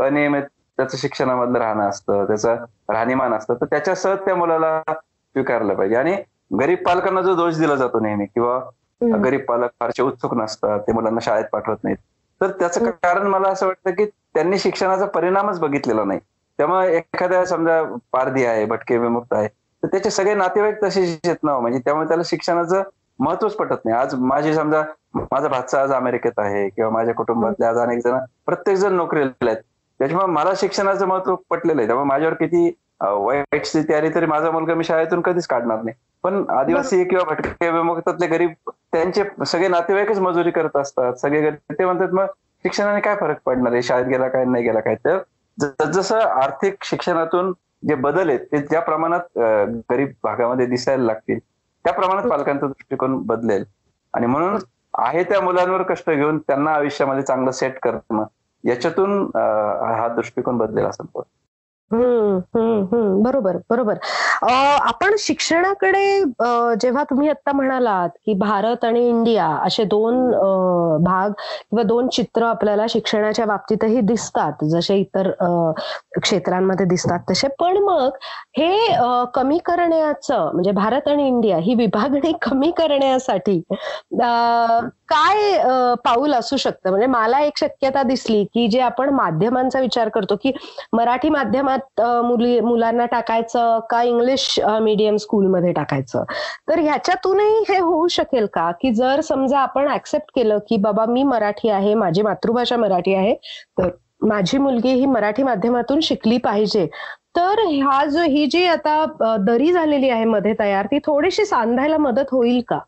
[0.05, 0.43] अनियमित
[0.77, 5.97] त्याचं शिक्षणामधलं राहणं असतं त्याचं राहणीमान असतं तर त्याच्यासह त्या मुलाला स्वीकारलं पाहिजे.
[5.97, 6.17] आणि
[6.61, 8.61] गरीब पालकांना जो दोष दिला जातो नेहमी किंवा.
[9.25, 11.97] गरीब पालक फारसे उत्सुक नसतात ते मुलांना शाळेत पाठवत नाहीत
[12.41, 16.21] तर त्याचं कारण मला असं वाटतं की त्यांनी शिक्षणाचा परिणामच बघितलेला नाही.
[16.59, 19.49] त्यामुळे एखाद्या समजा पारधी आहे भटके विमुक्त आहे
[19.83, 21.61] तर त्याचे सगळे नातेवाईक तसेच आहेत ना हो.
[21.61, 22.83] म्हणजे त्यामुळे त्याला शिक्षणाचं
[23.19, 23.97] महत्वच पटत नाही.
[23.97, 24.83] आज माझी समजा
[25.15, 29.63] माझा भाचा आज अमेरिकेत आहे किंवा माझ्या कुटुंबातले आज अनेक जण प्रत्येक जण नोकरीला आहेत.
[30.01, 31.87] त्याच्यामुळे मला शिक्षणाचं महत्त्व पटलेलं आहे.
[31.87, 32.69] त्यामुळे माझ्यावर किती
[33.01, 35.97] वाईट स्थिती आली तरी माझा मुलगा मी शाळेतून कधीच काढणार नाही.
[36.25, 41.13] पण आदिवासी किंवा भटके विमुक्तातले गरीब त्यांचे सगळे नातेवाईकच मजुरी करत असतात.
[41.15, 42.27] सगळे ते म्हणतात मग
[42.65, 43.83] शिक्षणाने काय फरक पडणार आहे?
[43.83, 44.95] शाळेत गेला काय नाही गेला काय?
[45.05, 45.19] तर
[45.93, 47.53] जसं आर्थिक शिक्षणातून
[47.89, 49.39] जे बदल आहेत ते ज्या प्रमाणात
[49.91, 51.39] गरीब भागामध्ये दिसायला लागतील
[51.85, 53.65] त्या प्रमाणात पालकांचा दृष्टिकोन बदलेल
[54.15, 54.59] आणि म्हणून
[54.99, 58.25] आहे त्या मुलांवर कष्ट घेऊन त्यांना आयुष्यामध्ये चांगलं सेट करणं
[58.65, 61.35] याच्यातून हा दृष्टिकोन बदलेल असं मला वाटतं.
[61.91, 63.23] हम्म, हम्म, हम्म.
[63.23, 63.95] बरोबर बरोबर
[64.43, 66.21] आपण शिक्षणाकडे
[66.81, 70.31] जेव्हा तुम्ही आता म्हणालात की भारत आणि इंडिया असे दोन
[71.05, 75.31] भाग किंवा दोन चित्र आपल्याला शिक्षणाच्या बाबतीतही दिसतात जसे इतर
[76.23, 78.17] क्षेत्रांमध्ये दिसतात तसे पण मग
[78.59, 78.71] हे
[79.35, 83.61] कमी करण्याचं म्हणजे भारत आणि इंडिया ही विभागणी कमी करण्यासाठी
[85.09, 86.91] काय पाऊल असू शकतं?
[86.91, 90.53] म्हणजे मला एक शक्यता दिसली की जे आपण माध्यमांचा विचार करतो की
[90.93, 94.28] मराठी माध्यमात मुली मुलांना टाकायचं का इंग्लिश
[94.83, 96.25] मीडियम स्कूलमध्ये टाकायचं.
[96.69, 98.71] तर ह्याच्यातूनही हे होऊ शकेल का?
[98.81, 103.35] की जर समजा आपण ऍक्सेप्ट केलं की बाबा मी मराठी आहे माझी मातृभाषा मराठी आहे
[103.79, 103.89] तर
[104.23, 106.87] माझी मुलगी ही मराठी माध्यमातून शिकली पाहिजे.
[107.37, 109.05] तर ह्या जो ही जी आता
[109.41, 112.79] दरी झालेली आहे मध्ये तयार ती थोडीशी सांधायला मदत होईल का?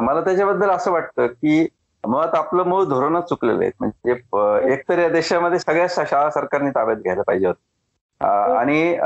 [0.00, 1.66] मला त्याच्याबद्दल असं वाटतं की
[2.04, 3.70] मुळात आपलं मूळ धोरणच चुकलेलं आहे.
[3.80, 4.12] म्हणजे
[4.72, 7.60] एकतर या देशामध्ये सगळ्या शाळा सरकारने ताब्यात घ्यायला पाहिजे होतं.
[8.20, 8.96] आणि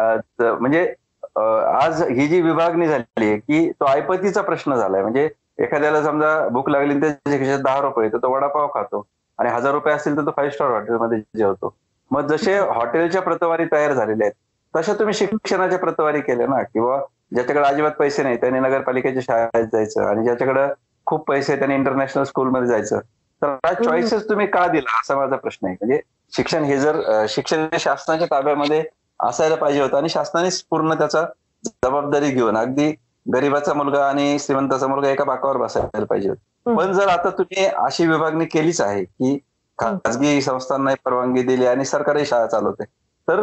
[0.41, 0.85] म्हणजे
[1.27, 5.03] आज ही जी विभागणी झाली आहे की तो ऐपतीचा प्रश्न झालाय.
[5.03, 9.07] म्हणजे एखाद्याला समजा भूक लागली त्याच्या खिशात दहा रुपये तर तो वडापाव खातो.
[9.39, 11.75] आणि हजार रुपये असतील तर तो फाईव्ह स्टार हॉटेलमध्ये जेवतो.
[12.11, 14.33] मग जसे हॉटेलच्या प्रतवारी तयार झालेल्या आहेत
[14.75, 16.63] तशा तुम्ही शिक्षणाच्या प्रतवारी केल्या ना?
[16.63, 16.99] किंवा
[17.35, 20.67] ज्याच्याकडे अजिबात पैसे नाही त्याने नगरपालिकेच्या शाळेत जायचं आणि ज्याच्याकडे
[21.07, 23.01] खूप पैसे आहेत त्याने इंटरनॅशनल स्कूलमध्ये जायचं.
[23.43, 24.99] तर हा चॉईसेस तुम्ही का दिला?
[25.01, 25.77] असा माझा प्रश्न आहे.
[25.81, 26.01] म्हणजे
[26.33, 28.83] शिक्षण हे जर शिक्षण शासनाच्या ताब्यामध्ये
[29.21, 29.97] असायला पाहिजे होतं.
[29.97, 31.25] आणि शासनानेच पूर्ण त्याचा
[31.65, 32.91] जबाबदारी घेऊन अगदी
[33.27, 36.75] गरीबाचा मुलगा आणि श्रीमंताचा मुलगा एका बाकावर बसायला पाहिजे होतं.
[36.77, 39.39] पण जर आता तुम्ही अशी विभागणी केलीच आहे की
[39.79, 42.85] खाजगी संस्थांना परवानगी दिली आणि सरकारी शाळा चालवते.
[43.29, 43.43] तर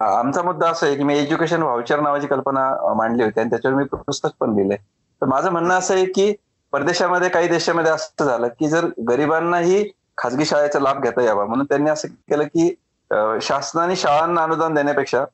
[0.00, 3.84] आमचा मुद्दा असा आहे की मी एज्युकेशन व्हाउचर नावाची कल्पना मांडली होती आणि त्याच्यावर मी
[3.92, 4.76] पुस्तक पण लिहिलंय.
[5.22, 6.32] तर माझं म्हणणं असं आहे की
[6.72, 9.84] परदेशामध्ये काही देशामध्ये असं झालं की जर गरिबांनाही
[10.18, 12.74] खाजगी शाळेचा लाभ घेता यावा म्हणून त्यांनी असं केलं की
[13.42, 15.24] शासनाने शाळांना अनुदान देण्यापेक्षा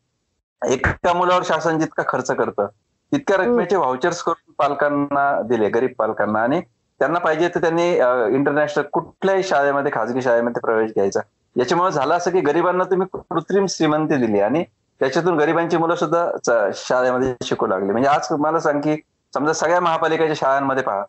[0.63, 2.67] एका मुलावर शासन जितका खर्च करतं
[3.13, 6.43] तितक्या रकमेचे व्हाउचर्स करून पालकांना दिले गरीब पालकांना.
[6.43, 6.61] आणि
[7.01, 7.89] त्यांना पाहिजे तर त्यांनी
[8.37, 11.21] इंटरनॅशनल कुठल्याही शाळेमध्ये खाजगी शाळेमध्ये प्रवेश घ्यायचा.
[11.57, 14.65] याच्यामुळे झालं असं की गरिबांना तुम्ही कृत्रिम श्रीमंती दिली आणि
[15.01, 17.93] त्याच्यातून गरिबांची मुलं सुद्धा शाळेमध्ये शिकू लागली.
[17.93, 18.97] म्हणजे आज मला सांग की
[19.35, 21.03] समजा सगळ्या महापालिकेच्या शाळांमध्ये पहा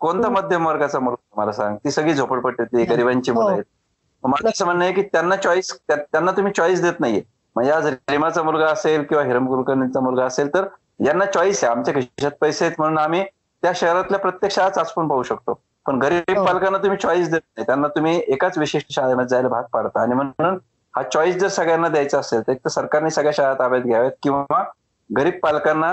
[0.00, 0.28] कोणता.
[0.28, 1.76] मध्यम वर्गाचा मुलगा मला सांग.
[1.84, 3.50] ती सगळी झोपडपट्टी गरिबांची मुलं.
[3.50, 3.64] आहेत.
[4.26, 7.22] माझं असं म्हणणं आहे की त्यांना चॉईस त्यांना तुम्ही चॉईस देत नाहीये.
[7.56, 10.64] म्हणजे आज रेमाचा मुलगा असेल किंवा हिरम कुलकर्णीचा मुलगा असेल तर
[11.04, 11.72] यांना चॉईस आहे.
[11.72, 13.24] आमच्या खिशात पैसे आहेत म्हणून आम्ही
[13.62, 15.60] त्या शहरातल्या प्रत्येक शाळा चाचपून पाहू शकतो.
[15.86, 16.44] पण गरीब हो.
[16.44, 17.66] पालकांना तुम्ही चॉईस देत नाही.
[17.66, 20.02] त्यांना तुम्ही एकाच विशिष्ट शाळेमध्ये जायला भाग पाडता.
[20.02, 20.58] आणि म्हणून
[20.94, 24.62] हा चॉईस जर सगळ्यांना द्यायचा असेल तर एक तर सरकारने सगळ्या शाळा ताब्यात घ्याव्यात किंवा
[25.10, 25.88] गरीब पालकांना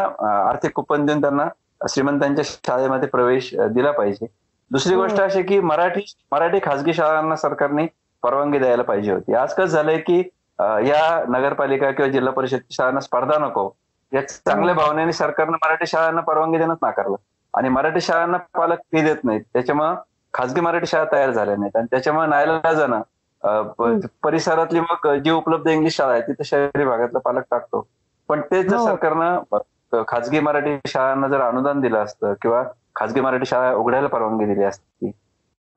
[0.50, 1.48] आर्थिक कुपन देऊन त्यांना
[1.90, 4.26] श्रीमंतांच्या शाळेमध्ये प्रवेश दिला पाहिजे.
[4.72, 5.02] दुसरी हो.
[5.02, 7.86] गोष्ट अशी की मराठी मराठी खाजगी शाळांना सरकारने
[8.24, 10.20] परवानगी द्यायला पाहिजे होती आज कसं झालंय की
[10.60, 13.70] या नगरपालिका किंवा जिल्हा परिषद शाळांना स्पर्धा नको
[14.12, 17.16] या चांगल्या भावनेने सरकारनं मराठी शाळांना परवानगी देणंच नाकारलं
[17.54, 19.96] आणि मराठी शाळांना पालक फी देत नाहीत त्याच्यामुळं
[20.34, 23.02] खाजगी मराठी शाळा तयार झाल्या नाहीत आणि त्याच्यामुळे नायला
[23.44, 24.00] हम्म.
[24.24, 27.88] परिसरातली मग जी उपलब्ध इंग्लिश शाळा आहे तिथे शहरी भागातला पालक टाकतो
[28.30, 28.86] पण तेच जर हो.
[28.86, 32.64] सरकारनं खाजगी मराठी शाळांना जर अनुदान दिलं असतं किंवा
[32.96, 35.12] खाजगी मराठी शाळा उघडायला परवानगी दिली असती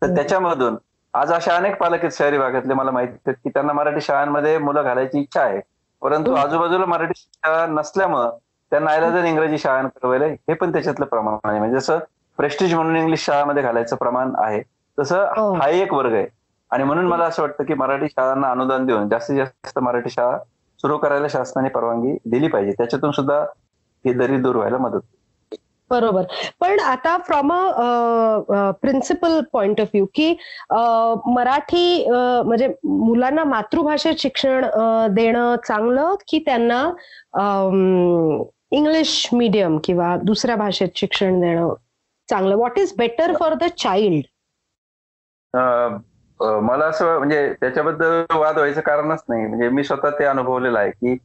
[0.03, 0.15] तर.
[0.15, 0.77] त्याच्यामधून
[1.17, 4.83] आज अशा अनेक पालक आहेत शहरी भागातले मला माहिती आहेत की त्यांना मराठी शाळांमध्ये मुलं
[4.83, 5.61] घालायची इच्छा आहे
[6.03, 6.41] परंतु हम्म.
[6.41, 8.31] आजूबाजूला मराठी शाळा नसल्यामुळं
[8.73, 11.99] त्यांना आयला इंग्रजी शाळांकडे वळलंय हे पण त्याच्यातलं प्रमाण आहे म्हणजे जसं
[12.39, 14.61] प्रेस्टिज म्हणून इंग्लिश शाळामध्ये घालायचं प्रमाण आहे
[14.99, 15.53] तसं हो.
[15.55, 16.27] हा एक वर्ग आहे
[16.71, 20.39] आणि म्हणून मला असं वाटतं की मराठी शाळांना अनुदान देऊन जास्तीत जास्त मराठी शाळा
[20.81, 23.41] सुरू करायला शासनाने परवानगी दिली पाहिजे त्याच्यातून सुद्धा
[24.05, 25.15] ही दरी दूर व्हायला मदत होईल.
[25.91, 26.23] बरोबर.
[26.61, 30.31] पण आता from a principal point of view की
[31.35, 34.65] मराठी म्हणजे मुलांना मातृभाषेत शिक्षण
[35.15, 36.83] देणं चांगलं की त्यांना
[38.73, 41.75] इंग्लिश मीडियम किंवा दुसऱ्या भाषेत शिक्षण देणं
[42.29, 42.55] चांगलं?
[42.57, 44.25] What is better for the child
[46.63, 49.47] मला असं म्हणजे त्याच्याबद्दल वाद व्हायचं कारणच नाही.
[49.47, 51.17] म्हणजे मी स्वतः ते अनुभवलेलं आहे की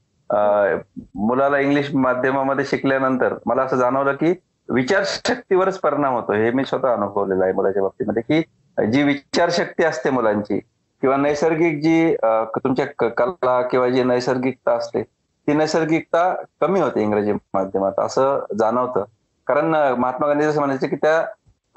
[1.27, 4.33] मुलाला इंग्लिश माध्यमामध्ये शिकल्यानंतर मला असं जाणवलं की
[4.69, 6.33] विचारशक्तीवरच परिणाम होतो.
[6.33, 10.59] हे मी स्वतः अनुभवलेलं आहे मुलाच्या बाबतीमध्ये की जी विचारशक्ती असते मुलांची
[11.03, 12.15] किंवा नैसर्गिक जी
[12.55, 19.03] तुमच्या कला किंवा जी नैसर्गिकता असते ती नैसर्गिकता कमी होते इंग्रजी माध्यमात असं जाणवतं.
[19.47, 21.21] कारण महात्मा गांधी जसं म्हणायचं की त्या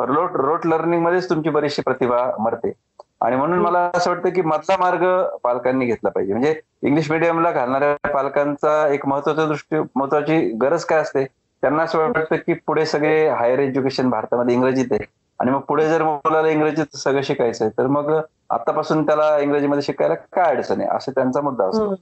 [0.06, 2.72] रोट रोट लर्निंग मध्येच तुमची बरीचशी प्रतिभा मरते.
[3.20, 5.04] आणि म्हणून मला असं वाटतं की मधला मार्ग
[5.44, 6.32] पालकांनी घेतला पाहिजे.
[6.32, 11.26] म्हणजे इंग्लिश मिडियमला घालणाऱ्या पालकांचा एक महत्त्वाचा दृष्टी महत्वाची गरज काय असते?
[11.64, 15.04] त्यांना असं वाटतं की पुढे सगळे हायर एज्युकेशन भारतामध्ये इंग्रजीत आहे.
[15.40, 18.10] आणि मग पुढे जर मुलाला इंग्रजीत सगळं शिकायचंय तर मग
[18.50, 20.88] आतापासून त्याला इंग्रजीमध्ये शिकायला काय अडचण आहे?
[20.96, 21.94] असं त्यांचा मुद्दा असतो.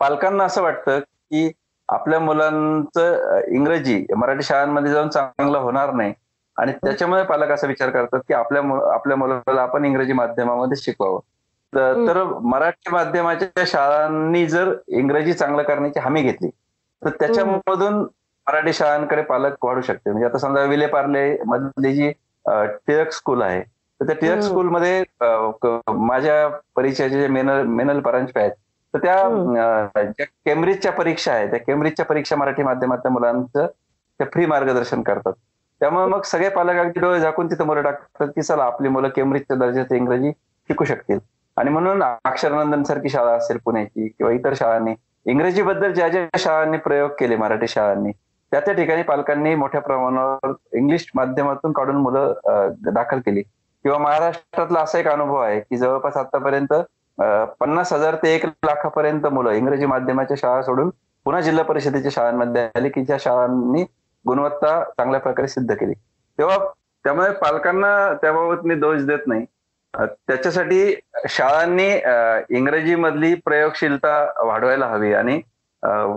[0.00, 1.50] पालकांना असं वाटतं की
[1.88, 6.12] आपल्या मुलांचं इंग्रजी मराठी शाळांमध्ये जाऊन चांगलं होणार नाही.
[6.56, 8.62] आणि त्याच्यामुळे पालक असा विचार करतात की आपल्या
[8.94, 11.20] आपल्या मुलाला आपण इंग्रजी माध्यमामध्ये शिकवावं.
[11.72, 16.48] तर मराठी माध्यमाच्या शाळांनी जर इंग्रजी चांगलं करण्याची हमी घेतली
[17.02, 18.04] तर त्याच्यामधून
[18.46, 20.10] मराठी शाळांकडे पालक वाढू शकते.
[20.10, 22.10] म्हणजे आता समजा विले पार्ले मधली जी
[22.86, 24.40] टिळक स्कूल आहे तर त्या टिळक.
[24.42, 25.02] स्कूलमध्ये
[25.88, 28.52] माझ्या परिचयाचे जे मेनल मेनल परांजपे आहेत
[28.94, 29.14] तर त्या
[29.94, 33.66] ज्या केम्ब्रिजच्या परीक्षा आहेत त्या केम्ब्रिजच्या परीक्षा मराठी माध्यमातल्या मुलांचं
[34.20, 35.32] ते फ्री मार्गदर्शन करतात.
[35.80, 39.56] त्यामुळे मग सगळे पालक अगदी डोळे झाकून तिथं मुलं टाकतात की चला आपली मुलं केम्ब्रिजच्या
[39.56, 40.30] दर्जाचं इंग्रजी
[40.70, 41.18] शिकू शकतील.
[41.56, 44.94] आणि म्हणून अक्षरनंदन सारखी शाळा असेल पुण्याची किंवा इतर शाळांनी
[45.26, 48.12] इंग्रजीबद्दल ज्या ज्या शाळांनी प्रयोग केले मराठी शाळांनी
[48.54, 52.34] त्या त्या ठिकाणी पालकांनी मोठ्या प्रमाणावर इंग्लिश माध्यमातून काढून मुलं
[52.94, 53.42] दाखल केली.
[53.42, 56.72] किंवा महाराष्ट्रातला असा एक अनुभव आहे की जवळपास आतापर्यंत
[57.60, 60.90] पन्नास हजार ते एक लाखापर्यंत मुलं इंग्रजी माध्यमाच्या शाळा सोडून
[61.26, 63.82] पुन्हा जिल्हा परिषदेच्या शाळांमध्ये आली की ज्या शाळांनी
[64.24, 65.92] गुणवत्ता चांगल्या प्रकारे सिद्ध केली.
[66.38, 66.58] तेव्हा
[67.04, 69.44] त्यामुळे पालकांना त्याबाबत मी दोष देत नाही.
[69.94, 70.94] त्याच्यासाठी
[71.28, 71.88] शाळांनी
[72.56, 75.40] इंग्रजी मधली प्रयोगशीलता वाढवायला हवी आणि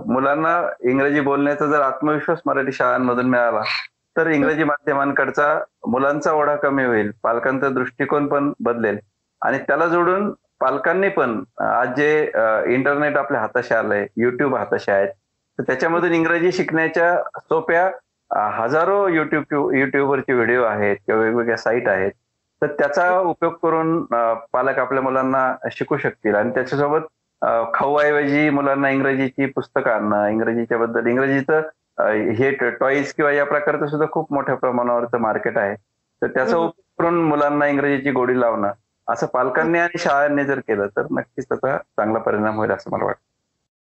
[0.07, 3.61] मुलांना इंग्रजी बोलण्याचा जर आत्मविश्वास मराठी शाळांमधून मिळाला
[4.15, 5.53] तर इंग्रजी माध्यमांकडचा
[5.87, 8.97] मुलांचा ओढा कमी होईल पालकांचा दृष्टिकोन पण बदलेल.
[9.41, 12.21] आणि त्याला जोडून पालकांनी पण आज जे
[12.73, 15.09] इंटरनेट आपल्या हाताशी आलंय युट्यूब हाताशी आहेत
[15.59, 17.89] तर त्याच्यामधून इंग्रजी शिकण्याच्या सोप्या
[18.51, 22.11] हजारो युट्यूब युट्यूबवरचे व्हिडिओ आहेत किंवा वेगवेगळ्या साईट आहेत
[22.61, 24.03] तर त्याचा उपयोग करून
[24.53, 26.35] पालक आपल्या मुलांना शिकू शकतील.
[26.35, 27.05] आणि त्याच्यासोबत
[27.73, 31.61] खाऊऐवजी मुलांना इंग्रजीची पुस्तकं आणणं इंग्रजीच्या बद्दल इंग्रजीचं
[32.37, 35.75] हे टॉईज किंवा या प्रकारचं सुद्धा खूप मोठ्या प्रमाणावरचं मार्केट आहे.
[36.21, 36.55] तर त्याचा.
[36.57, 38.71] उपयोग करून मुलांना इंग्रजीची गोडी लावणं
[39.07, 43.21] असं पालकांनी आणि शाळांनी जर केलं तर नक्कीच त्याचा चांगला परिणाम होईल असं मला वाटतं.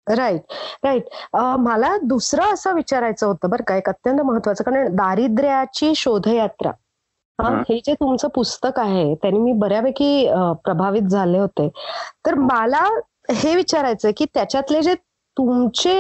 [0.07, 0.53] राईट
[0.85, 6.71] राईट मला दुसरं असं विचारायचं होतं बरं का एक अत्यंत महत्वाचं कारण दारिद्र्याची शोधयात्रा
[7.39, 10.29] हा जे तुमचं पुस्तक आहे त्याने मी बऱ्यापैकी
[10.65, 11.69] प्रभावित झाले होते.
[12.27, 12.85] तर मला
[13.29, 14.95] हे विचारायचं की त्याच्यातले जे
[15.37, 15.93] तुमचे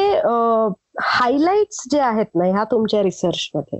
[1.01, 3.79] हायलाइट्स जे आहेत ना ह्या तुमच्या रिसर्च मध्ये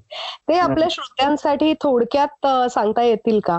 [0.49, 3.59] ते आपल्या श्रोत्यांसाठी थोडक्यात सांगता येतील का?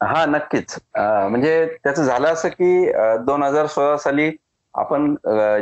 [0.00, 0.78] हा नक्कीच.
[0.96, 2.86] म्हणजे त्याचं झालं असं की
[3.26, 4.30] दोन हजार सोळा साली
[4.74, 5.14] आपण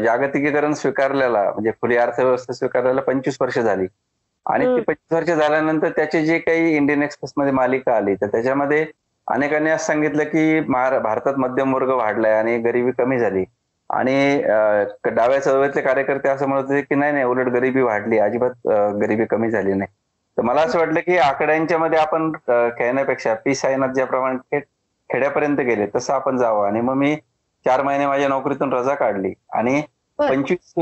[0.04, 3.86] जागतिकीकरण स्वीकारलेला म्हणजे खुली अर्थव्यवस्था स्वीकारलेला पंचवीस वर्ष झाली.
[4.46, 4.80] आणि ती.
[4.80, 8.84] पंचवीस वर्ष झाल्यानंतर त्याची जे काही इंडियन एक्सप्रेस मध्ये मालिका आली तर त्याच्यामध्ये
[9.30, 13.44] अनेकांनी असं सांगितलं की भारतात मध्यम वर्ग वाढलाय आणि गरिबी कमी झाली.
[13.90, 14.42] आणि
[15.06, 18.68] डाव्या चळवळीतले कार्यकर्ते असं म्हणत होते की नाही नाही उलट गरिबी वाढली अजिबात
[19.00, 19.90] गरिबी कमी झाली नाही.
[20.36, 23.54] तर मला असं वाटलं की आकड्यांच्या मध्ये आपण खेळण्यापेक्षा पी.
[23.54, 24.60] सायनात ज्याप्रमाणे
[25.10, 26.66] खेड्यापर्यंत गेले तसं आपण जावं.
[26.66, 27.14] आणि मग मी
[27.66, 29.32] चार महिने माझ्या नोकरीतून रजा काढली.
[29.52, 29.82] आणि.
[30.18, 30.72] पंचवीस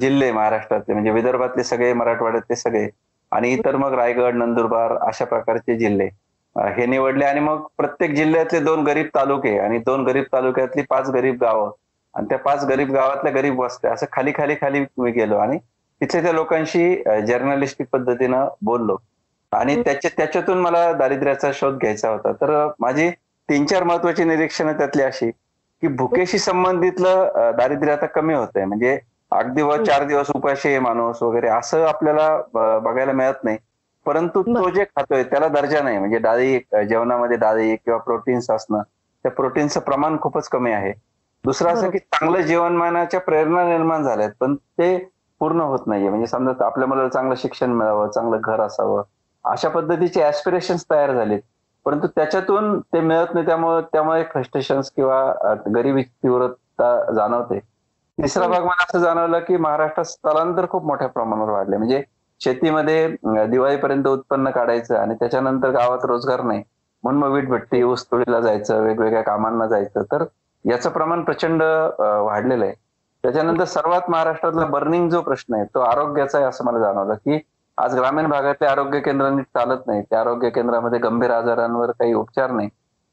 [0.00, 2.88] जिल्हे महाराष्ट्रातले म्हणजे विदर्भातले सगळे मराठवाड्यातले सगळे
[3.32, 6.08] आणि इतर मग रायगड नंदुरबार अशा प्रकारचे जिल्हे.
[6.56, 11.36] हे निवडले आणि मग प्रत्येक जिल्ह्यातले दोन गरीब तालुके आणि दोन गरीब तालुक्यातली पाच गरीब
[11.40, 11.70] गावं
[12.14, 15.58] आणि त्या पाच गरीब गावातल्या गरीब वस्त्या असं खाली खाली खाली मी गेलो आणि
[16.00, 16.94] तिथल्या त्या लोकांशी
[17.26, 18.96] जर्नलिस्टिक पद्धतीनं बोललो
[19.52, 19.82] आणि.
[19.82, 23.08] त्याच्या त्याच्यातून मला दारिद्र्याचा शोध घ्यायचा होता तर माझी
[23.48, 25.30] तीन चार महत्वाची निरीक्षणं त्यातली अशी
[25.82, 28.98] की भुकेशी संबंधितलं दारिद्र्य आता कमी होत आहे म्हणजे
[29.32, 29.76] अगदी व.
[29.84, 32.28] चार दिवस उपाशी आहे माणूस वगैरे असं आपल्याला
[32.78, 33.56] बघायला मिळत नाही
[34.06, 34.68] परंतु तो.
[34.70, 38.82] जे खातोय त्याला दर्जा नाही म्हणजे डाळी जेवणामध्ये डाळी किंवा प्रोटीन्स असणं
[39.24, 40.92] त्या प्रोटीनचं प्रमाण खूपच कमी आहे
[41.44, 41.90] दुसरं असं.
[41.90, 44.96] की चांगलं जीवनमानाच्या प्रेरणा निर्माण झाल्यात पण ते
[45.40, 49.02] पूर्ण होत नाहीये म्हणजे समजा आपल्या मुलाला चांगलं शिक्षण मिळावं चांगलं घर असावं
[49.44, 51.40] अशा पद्धतीचे ऍस्पिरेशन्स तयार झालेत
[51.86, 58.46] परंतु त्याच्यातून ते मिळत नाही त्यामुळे त्यामुळे फ्रस्ट्रेशन्स किंवा गरिबी तीव्रता जाणवते तिसरा.
[58.48, 62.02] भाग मला असं जाणवलं की महाराष्ट्रात स्थलांतर खूप मोठ्या प्रमाणावर वाढले म्हणजे
[62.40, 63.06] शेतीमध्ये
[63.46, 66.62] दिवाळीपर्यंत उत्पन्न काढायचं आणि त्याच्यानंतर गावात रोजगार नाही
[67.04, 70.02] म्हणून मग वीट भट्टी ऊसतोडीला जायचं वेगवेगळ्या कामांना जायचं.
[70.02, 70.24] तर
[70.64, 72.74] याचं प्रमाण प्रचंड वाढलेलं आहे.
[73.24, 77.38] त्याच्यानंतर सर्वात महाराष्ट्रातला बर्निंग जो प्रश्न आहे तो आरोग्याचा आहे असं मला जाणवलं की
[77.78, 80.02] आज ग्रामीण भागातले आरोग्य केंद्र नीट चालत नाही.
[80.02, 82.68] त्या आरोग्य केंद्रामध्ये गंभीर आजारांवर काही उपचार नाही.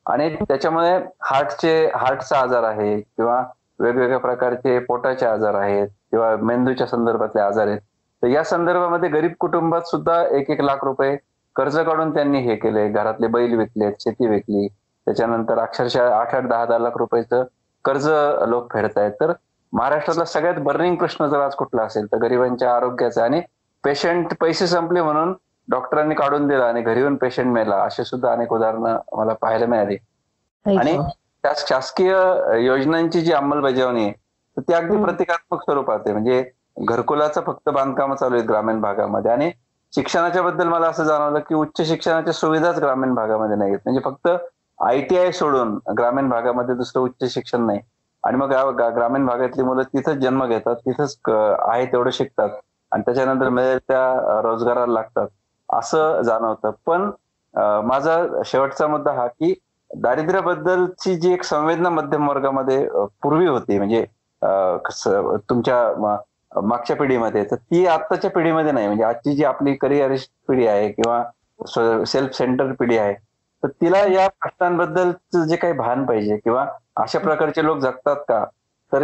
[0.06, 3.42] आणि त्याच्यामुळे हार्टचे हार्टचा आजार आहे किंवा
[3.80, 7.80] वेगवेगळ्या प्रकारचे पोटाचे आजार आहेत किंवा मेंदूच्या संदर्भातले आजार आहेत.
[8.24, 11.16] तर या संदर्भामध्ये गरीब कुटुंबात सुद्धा एक एक लाख रुपये
[11.56, 12.88] कर्ज काढून त्यांनी हे केले.
[12.90, 14.68] घरातले बैल विकलेत शेती विकली.
[15.08, 17.44] त्याच्यानंतर अक्षरशः आठ आठ दहा दहा लाख रुपयाचं
[17.86, 18.08] कर्ज
[18.48, 19.12] लोक फेडतायत.
[19.12, 19.34] तर
[19.74, 23.42] महाराष्ट्रातला सगळ्यात बर्निंग प्रश्न जर आज कुठला असेल तर गरिबांच्या आरोग्याचा आणि
[23.84, 25.34] पेशंट पैसे संपले म्हणून
[25.68, 29.96] डॉक्टरांनी काढून दिला आणि घरी येऊन पेशंट मेला असे सुद्धा अनेक उदाहरणं मला पाहायला मिळाली.
[30.66, 30.98] आणि.
[31.44, 32.14] त्या शासकीय
[32.66, 34.12] योजनांची जी अंमलबजावणी आहे
[34.58, 35.04] तर ती अगदी.
[35.04, 36.12] प्रतिकात्मक स्वरूपात आहे.
[36.14, 36.44] म्हणजे
[36.78, 39.32] घरकुलाचं फक्त बांधकाम चालू आहेत ग्रामीण भागामध्ये.
[39.32, 39.52] आणि
[39.94, 44.30] शिक्षणाच्या बद्दल मला असं जाणवलं की उच्च शिक्षणाच्या सुविधाच ग्रामीण भागामध्ये नाहीत म्हणजे फक्त
[44.80, 47.80] आयटीआय सोडून ग्रामीण भागामध्ये दुसरं उच्च शिक्षण नाही.
[48.24, 48.54] आणि मग
[48.96, 52.50] ग्रामीण भागातली मुलं तिथंच जन्म घेतात तिथंच आहे तेवढं शिकतात.
[52.92, 55.28] आणि त्याच्यानंतर मिळेल त्या रोजगाराला लागतात.
[55.70, 56.72] असं जाणवतं.
[56.86, 57.10] पण
[57.88, 59.54] माझा शेवटचा मुद्दा हा की
[59.92, 62.86] दारिद्र्याबद्दलची जी एक संवेदना मध्यम वर्गामध्ये
[63.24, 63.78] पूर्वी होती.
[63.78, 64.06] म्हणजे
[65.50, 65.82] तुमच्या
[66.56, 67.44] मागच्या पिढीमध्ये.
[67.44, 68.88] तर ती आत्ताच्या पिढीमध्ये नाही.
[68.88, 71.24] म्हणजे आजची जी आपली करिअरिस्ट पिढी आहे किंवा
[72.06, 73.14] सेल्फ सेंटर पिढी आहे
[73.64, 76.66] तर तिला या प्रश्नांबद्दलचं जे काही भान पाहिजे किंवा
[76.98, 78.44] अशा प्रकारचे लोक जगतात का?
[78.92, 79.04] तर.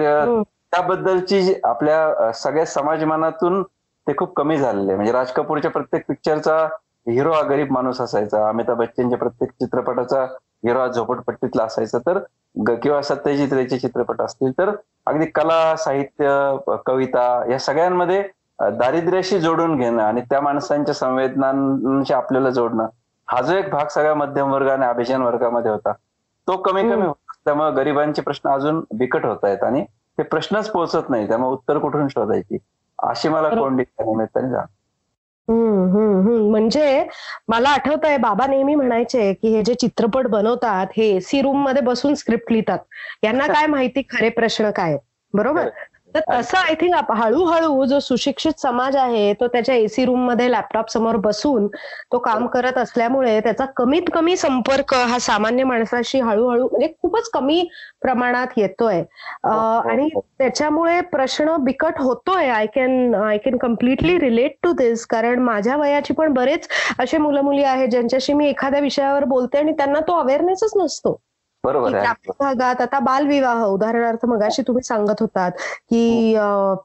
[0.73, 3.61] त्याबद्दलची आपल्या सगळ्या समाजमानातून
[4.07, 4.95] ते खूप कमी झालेले.
[4.95, 6.57] म्हणजे राज कपूरच्या प्रत्येक पिक्चरचा
[7.07, 8.47] हिरो हा गरीब माणूस असायचा.
[8.49, 10.23] अमिताभ बच्चनच्या प्रत्येक चित्रपटाचा
[10.65, 11.97] हिरो हा झोपडपट्टीतला असायचा.
[11.99, 12.17] तर
[12.59, 14.71] किंवा सत्यजित रेचे चित्रपट असतील तर
[15.05, 16.55] अगदी कला साहित्य
[16.85, 18.21] कविता या सगळ्यांमध्ये
[18.71, 22.87] दारिद्र्याशी जोडून घेणं आणि त्या माणसांच्या संवेदनांशी आपल्याला जोडणं
[23.27, 25.91] हा जो एक भाग सगळ्या मध्यम वर्ग आणि अभिजन वर्गामध्ये होता
[26.47, 27.05] तो कमी कमी.
[27.05, 29.83] होत त्यामुळे गरिबांचे प्रश्न अजून बिकट होत आहेत आणि
[30.17, 32.57] ते प्रश्नच पोहोचत नाही त्यामुळे उत्तर कुठून शोधायची
[32.99, 33.49] अशी मला.
[33.49, 34.73] कोंडी निमित्ताने जाणवली.
[35.49, 36.49] हम्म, हम्म, हम्म.
[36.51, 37.03] म्हणजे
[37.47, 42.13] मला आठवत आहे बाबा नेहमी म्हणायचे की हे जे चित्रपट बनवतात हे एसी रूममध्ये बसून
[42.15, 42.79] स्क्रिप्ट लिहितात
[43.23, 44.99] यांना काय माहिती खरे प्रश्न काय आहेत.
[45.33, 45.67] बरोबर
[46.15, 51.15] तर तसं आय थिंक हळूहळू जो सुशिक्षित समाज आहे तो त्याच्या एसी रूममध्ये लॅपटॉप समोर
[51.15, 51.67] बसून
[52.11, 57.67] तो काम करत असल्यामुळे त्याचा कमीत कमी संपर्क हा सामान्य माणसाशी हळूहळू म्हणजे खूपच कमी
[58.01, 59.03] प्रमाणात येतोय.
[59.43, 62.47] अं, आणि त्याच्यामुळे प्रश्न बिकट होतोय.
[62.49, 66.67] I can I can completely relate to this कारण माझ्या वयाची पण बरेच
[66.99, 71.21] असे मुलं मुली आहेत ज्यांच्याशी मी एखाद्या विषयावर बोलते आणि त्यांना तो अवेअरनेसच नसतो.
[71.63, 75.51] बरोबर आहे भागात आता बालविवाह उदाहरणार्थ मगाशी तुम्ही सांगत होतात
[75.89, 76.35] की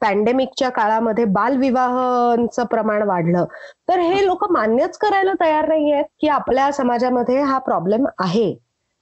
[0.00, 3.44] पॅन्डेमिकच्या काळामध्ये बालविवाहांचं प्रमाण वाढलं.
[3.88, 8.50] तर हे लोक मान्यच करायला तयार नाही आहेत की आपल्या समाजामध्ये हा प्रॉब्लेम आहे.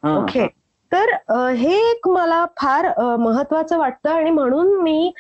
[0.03, 0.47] ओके
[0.93, 1.11] तर
[1.53, 2.87] हे एक मला फार
[3.19, 5.13] महत्वाचं वाटतं आणि म्हणून मी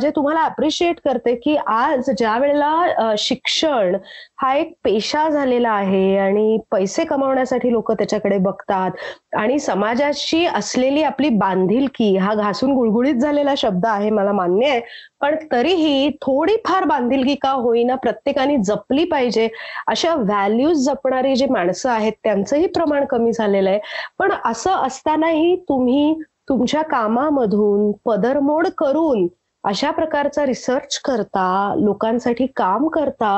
[0.00, 3.96] जे तुम्हाला अप्रिशिएट करते की आज ज्या वेळेला शिक्षण
[4.42, 8.90] हा एक पेशा झालेला आहे आणि पैसे कमावण्यासाठी लोक त्याच्याकडे बघतात
[9.36, 14.80] आणि समाजाशी असलेली आपली बांधिलकी हा घासून गुळगुळीत झालेला शब्द आहे मला मान्य आहे.
[15.20, 19.48] पण तरीही थोडीफार बांधिलकी का होईना प्रत्येकाने जपली पाहिजे.
[19.86, 23.80] अशा व्हॅल्यूज जपणारी जी माणसं आहेत त्यांचंही प्रमाण कमी झालेलं आहे.
[24.18, 26.14] पण असं असतानाही तुम्ही
[26.48, 29.26] तुमच्या कामामधून पदरमोड करून
[29.64, 33.30] अशा प्रकारचा रिसर्च करता लोकांसाठी काम करता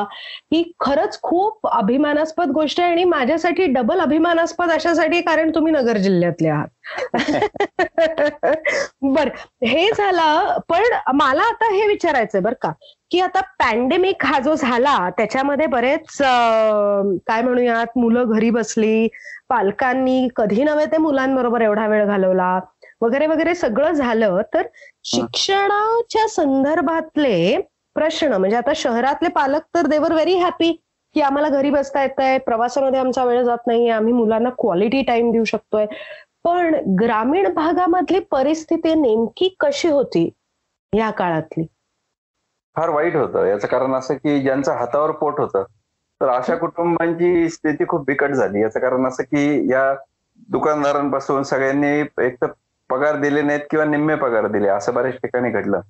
[0.52, 6.48] ही खरंच खूप अभिमानास्पद गोष्ट आहे आणि माझ्यासाठी डबल अभिमानास्पद अशासाठी कारण तुम्ही नगर जिल्ह्यातले
[6.48, 6.68] आहात.
[9.04, 9.28] बर
[9.64, 12.72] हे झालं पण मला आता हे विचारायचंय बर का
[13.10, 19.08] की आता पॅन्डेमिक हा जो झाला त्याच्यामध्ये बरेच काय म्हणूयात मुलं घरी बसली
[19.48, 22.58] पालकांनी कधी नव्हे ते मुलांबरोबर एवढा वेळ घालवला
[23.00, 24.66] वगैरे वगैरे सगळं झालं तर
[25.04, 27.60] शिक्षणाच्या संदर्भातले
[27.94, 30.72] प्रश्न म्हणजे आता शहरातले पालक तर देवर व्हेरी हॅपी
[31.14, 35.30] की आम्हाला घरी बसता येत आहे प्रवासामध्ये आमचा वेळ जात नाहीये आम्ही मुलांना क्वालिटी टाइम
[35.32, 35.86] देऊ शकतोय.
[36.44, 40.28] पण ग्रामीण भागामधली परिस्थिती नेमकी कशी होती
[40.92, 41.64] या काळातली?
[42.76, 43.46] फार वाईट होतं.
[43.46, 45.64] याचं कारण असं की ज्यांचं हातावर पोट होतं
[46.20, 48.62] तर अशा कुटुंबांची स्थिती खूप बिकट झाली.
[48.62, 49.94] याचं कारण असं की या
[50.48, 52.46] दुकानदारांपासून सगळ्यांनी एक तर
[52.90, 55.80] पगार दिले नाहीत किंवा निम्मे पगार दिले असं बऱ्याच ठिकाणी घडलं.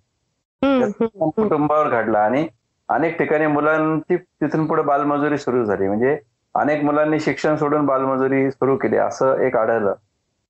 [0.62, 2.46] कुटुंबावर घडला आणि
[2.88, 5.88] अनेक ठिकाणी मुलांची तिथून पुढे बालमजुरी सुरू झाली.
[5.88, 6.18] म्हणजे
[6.54, 9.94] अनेक मुलांनी शिक्षण सोडून बालमजुरी सुरू केली असं एक आढळलं.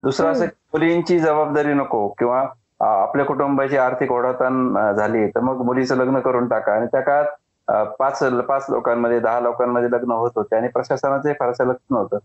[0.03, 2.41] दुसरं असं मुलींची जबाबदारी नको किंवा
[2.81, 6.73] आपल्या कुटुंबाची आर्थिक ओढाताण झाली तर मग मुलीचं लग्न करून टाका.
[6.75, 11.85] आणि त्या काळात पाच पाच लोकांमध्ये दहा लोकांमध्ये लग्न होत होते आणि प्रशासनाचे फारसं लक्ष
[11.91, 12.19] नव्हतं.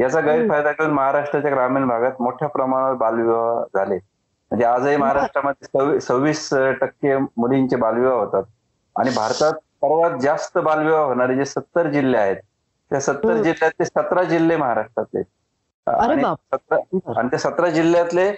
[0.00, 3.94] याचा गैरफायदा घेऊन महाराष्ट्राच्या ग्रामीण भागात मोठ्या प्रमाणावर बालविवाह झाले.
[4.50, 8.42] म्हणजे आजही महाराष्ट्रामध्ये सव्वी- सव्वीस टक्के मुलींचे बालविवाह होतात.
[8.96, 12.36] आणि भारतात सर्वात जास्त बालविवाह होणारे जे सत्तर जिल्हे आहेत
[12.90, 13.28] त्या सत्तर.
[13.42, 15.22] जिल्ह्यातले सतरा जिल्हे महाराष्ट्रातले.
[17.16, 18.32] आणि त्या सतरा जिल्ह्यातले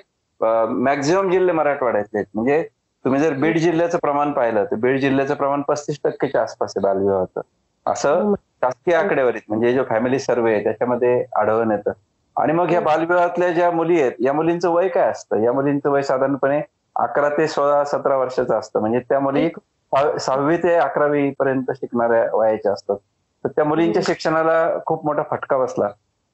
[0.71, 2.27] मॅक्झिमम जिल्हे मराठवाड्यातले आहेत.
[2.35, 2.69] म्हणजे
[3.05, 7.41] तुम्ही जर बीड जिल्ह्याचं प्रमाण पाहिलं तर बीड जिल्ह्याचं प्रमाण पस्तीस टक्केच्या आसपास आहे बालविवाहाचं.
[7.87, 11.93] असं शासकीय आकडेवारीत म्हणजे जो फॅमिली सर्वे आहे त्याच्यामध्ये आढळून येतं
[12.37, 15.43] आणि मग ह्या बालविवाहातल्या ज्या मुली आहेत या मुलींचं वय काय असतं?
[15.43, 16.61] या मुलींचं वय साधारणपणे
[16.97, 18.81] अकरा ते सोळा सतरा वर्षाचं असतं.
[18.81, 22.97] म्हणजे त्या मुली सहा- सहावी ते अकरावी पर्यंत शिकणाऱ्या वयाच्या असतात.
[23.45, 25.89] तर त्या मुलींच्या शिक्षणाला खूप मोठा फटका बसला.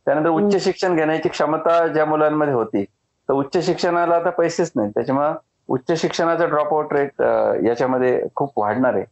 [0.06, 2.84] त्यानंतर उच्च शिक्षण घेण्याची क्षमता ज्या मुलांमध्ये होती
[3.28, 5.28] तर उच्च शिक्षणाला आता पैसेच नाही त्याच्यामुळे
[5.68, 7.22] उच्च शिक्षणाचा ड्रॉपआउट रेट
[7.66, 9.04] याच्यामध्ये खूप वाढणार आहे.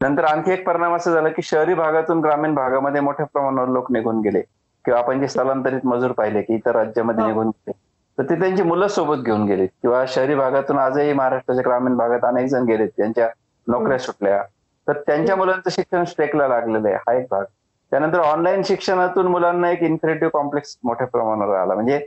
[0.00, 4.20] नंतर आणखी एक परिणाम असा झाला की शहरी भागातून ग्रामीण भागामध्ये मोठ्या प्रमाणावर लोक निघून
[4.20, 4.40] गेले.
[4.84, 7.28] किंवा आपण जे स्थलांतरित मजूर पाहिले की इतर राज्यामध्ये हो.
[7.28, 7.72] निघून गेले
[8.18, 9.66] तर ते त्यांची मुलं सोबत घेऊन गेले.
[9.66, 13.28] किंवा शहरी भागातून आजही महाराष्ट्राच्या ग्रामीण भागात अनेक जण गेलेत त्यांच्या
[13.66, 14.42] नोकऱ्या सुटल्या.
[14.86, 17.44] तर त्यांच्या मुलांचं शिक्षण स्ट्रेकला लागलेलं आहे हा एक भाग.
[17.92, 21.74] त्यानंतर ऑनलाईन शिक्षणातून मुलांना एक इन्फिनिटिव्ह कॉम्प्लेक्स मोठ्या प्रमाणावर आला.
[21.74, 21.98] म्हणजे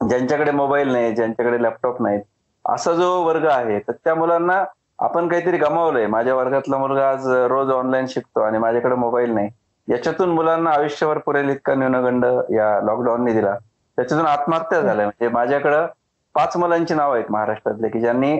[0.00, 2.20] ज्यांच्याकडे मोबाईल नाही ज्यांच्याकडे लॅपटॉप नाहीत
[2.64, 4.62] असा जो वर्ग आहे तर त्या मुलांना
[5.00, 6.06] आपण काहीतरी गमावलंय.
[6.06, 9.48] माझ्या वर्गातला मुलगा आज रोज ऑनलाईन शिकतो आणि माझ्याकडे मोबाईल नाही.
[9.88, 12.24] याच्यातून मुलांना आयुष्यभर पुरेल इतका न्यूनगंड
[12.54, 13.54] या लॉकडाऊनने दिला.
[13.98, 15.06] त्याच्यातून आत्महत्या झाल्या.
[15.06, 15.86] म्हणजे माझ्याकडं
[16.34, 18.32] पाच मुलांची नाव आहेत महाराष्ट्रातले की ज्यांनी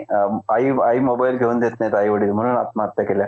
[0.48, 3.26] आई आई मोबाईल घेऊन देत नाहीत आई वडील म्हणून आत्महत्या केल्या.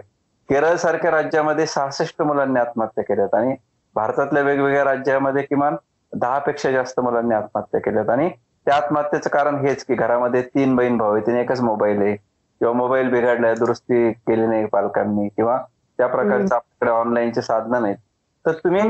[0.48, 3.54] केरळ सारख्या राज्यामध्ये सहासष्ट मुलांनी आत्महत्या केल्यात आणि
[3.96, 5.76] भारतातल्या वेगवेगळ्या राज्यामध्ये किमान
[6.12, 8.10] दहा पेक्षा जास्त मुलांनी आत्महत्या केल्यात.
[8.10, 8.28] आणि
[8.66, 12.16] त्या आत्महत्येचं कारण हेच की घरामध्ये तीन बहीण भाऊ आहे तिने एकच मोबाईल आहे.
[12.62, 15.62] किंवा मोबाईल बिघडलाय दुरुस्ती केली नाही पालकांनी किंवा
[15.98, 17.96] त्या प्रकारचं आपल्याकडे ऑनलाईनचे साधनं नाहीत.
[18.46, 18.82] तर तुम्ही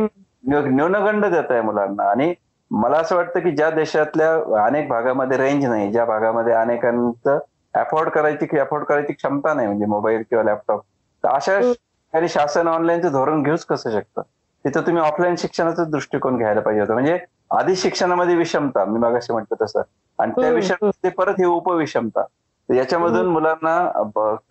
[0.48, 2.10] न्यू- न्यूनगंड देताय मुलांना.
[2.10, 2.34] आणि
[2.70, 7.38] मला असं वाटतं की ज्या देशातल्या अनेक भागामध्ये रेंज नाही ज्या भागामध्ये अनेकांचं
[7.74, 10.80] अफोर्ड करायची अफोर्ड करायची क्षमता नाही म्हणजे मोबाईल किंवा लॅपटॉप
[11.24, 14.22] तर अशा ठिकाणी शासन ऑनलाईनचं धोरण घेऊच कसं शकतं?
[14.64, 16.92] तिथं तुम्ही ऑफलाईन शिक्षणाचा दृष्टिकोन घ्यायला पाहिजे होता.
[16.92, 17.18] म्हणजे
[17.50, 19.82] आधी शिक्षणामध्ये विषमता मी मागाशी म्हटलं तसं.
[20.18, 22.24] आणि त्या विषमते परत ही उपविषमता.
[22.68, 23.78] याच्यामधून मुलांना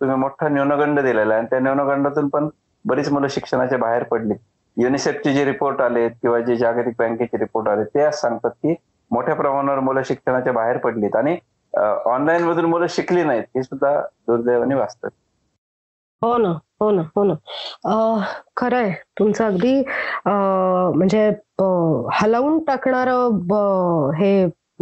[0.00, 2.48] तुम्ही मोठा न्यूनगंड दिलेला आहे आणि त्या न्यूनगंडातून पण
[2.84, 4.34] बरीच मुलं शिक्षणाच्या बाहेर पडली.
[4.76, 8.74] युनिसेफचे जे रिपोर्ट आलेत किंवा जे जागतिक बँकेचे रिपोर्ट आले ते आज सांगतात की
[9.10, 11.36] मोठ्या प्रमाणावर मुलं शिक्षणाच्या बाहेर पडलीत आणि
[12.06, 15.10] ऑनलाईन मधून मुलं शिकली नाहीत हे सुद्धा दुर्दैवाने वाचतात
[16.22, 16.48] हो ना
[16.80, 17.34] हो ना हो ना.
[18.56, 18.90] खरंय.
[19.18, 19.74] तुमचं अगदी
[20.26, 21.28] म्हणजे
[22.12, 23.08] हलवून टाकणार
[24.16, 24.32] हे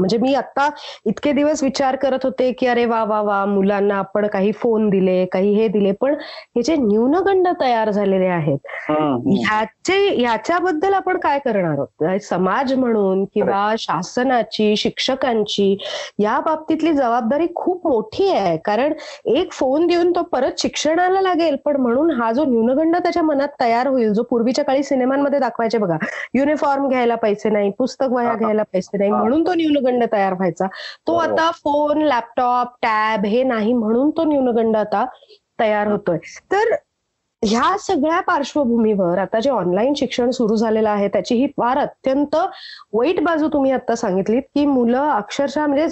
[0.01, 0.69] म्हणजे मी आता
[1.07, 5.25] इतके दिवस विचार करत होते की अरे वा वा वा मुलांना आपण काही फोन दिले
[5.33, 6.15] काही हे दिले पण
[6.57, 8.59] हे जे न्यूनगंड तयार झालेले आहेत
[8.91, 15.77] ह्याचे ह्याच्याबद्दल आपण काय करणार आहोत समाज म्हणून किंवा शासनाची शिक्षकांची
[16.19, 18.93] या बाबतीतली जबाबदारी खूप मोठी आहे कारण
[19.35, 23.87] एक फोन देऊन तो परत शिक्षणाला लागेल पण म्हणून हा जो न्यूनगंड त्याच्या मनात तयार
[23.87, 25.97] होईल जो पूर्वीच्या काळी सिनेमांमध्ये दाखवायचे बघा
[26.35, 28.35] युनिफॉर्म घ्यायला पैसे नाही पुस्तक वह्या.
[28.35, 29.11] घ्यायला पैसे नाही.
[29.11, 30.67] म्हणून तो न्यूनगंड तयार व्हायचा
[31.07, 31.33] तो बरोबर.
[31.33, 35.05] आता फोन लॅपटॉप टॅब हे नाही म्हणून तो न्यूनगंड आता
[35.61, 36.19] तयार होतोय
[36.53, 36.75] तर
[37.43, 42.37] ह्या सगळ्या पार्श्वभूमीवर आता जे ऑनलाईन शिक्षण सुरू झालेलं आहे त्याची ही फार अत्यंत
[42.93, 45.87] वाईट बाजू तुम्ही आता सांगितलीत की मुलं अक्षरशः म्हणजे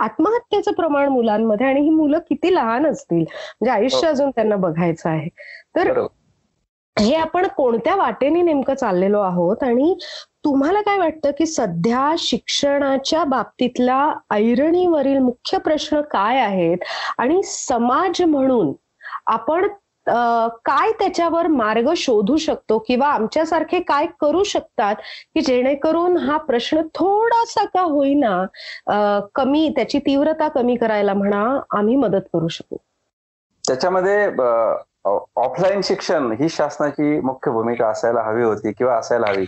[0.00, 4.12] आत्महत्येचं प्रमाण मुलांमध्ये आणि ही मुलं किती लहान असतील म्हणजे आयुष्य हो.
[4.12, 5.28] अजून त्यांना बघायचं आहे
[5.76, 6.00] तर
[6.96, 9.94] हे आपण कोणत्या वाटेने नेमकं चाललेलो आहोत आणि
[10.44, 13.98] तुम्हाला काय वाटतं की सध्या शिक्षणाच्या बाबतीतला
[14.30, 16.78] ऐरणीवरील मुख्य प्रश्न काय आहेत?
[17.18, 18.72] आणि समाज म्हणून
[19.26, 19.66] आपण
[20.06, 24.94] काय त्याच्यावर मार्ग शोधू शकतो किंवा आमच्यासारखे काय करू शकतात
[25.34, 31.44] की जेणेकरून हा प्रश्न थोडासा का होईना कमी त्याची तीव्रता कमी करायला म्हणा
[31.78, 32.76] आम्ही मदत करू शकू?
[33.64, 34.26] त्याच्यामध्ये
[35.04, 39.44] ऑफलाईन शिक्षण ही शासनाची मुख्य भूमिका असायला हवी होती किंवा असायला हवी.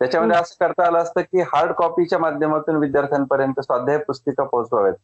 [0.00, 4.94] त्याच्यामध्ये असं करता आलं असतं की हार्ड कॉपीच्या माध्यमातून विद्यार्थ्यांपर्यंत स्वाध्याय पुस्तिका पोहोचवाव्यात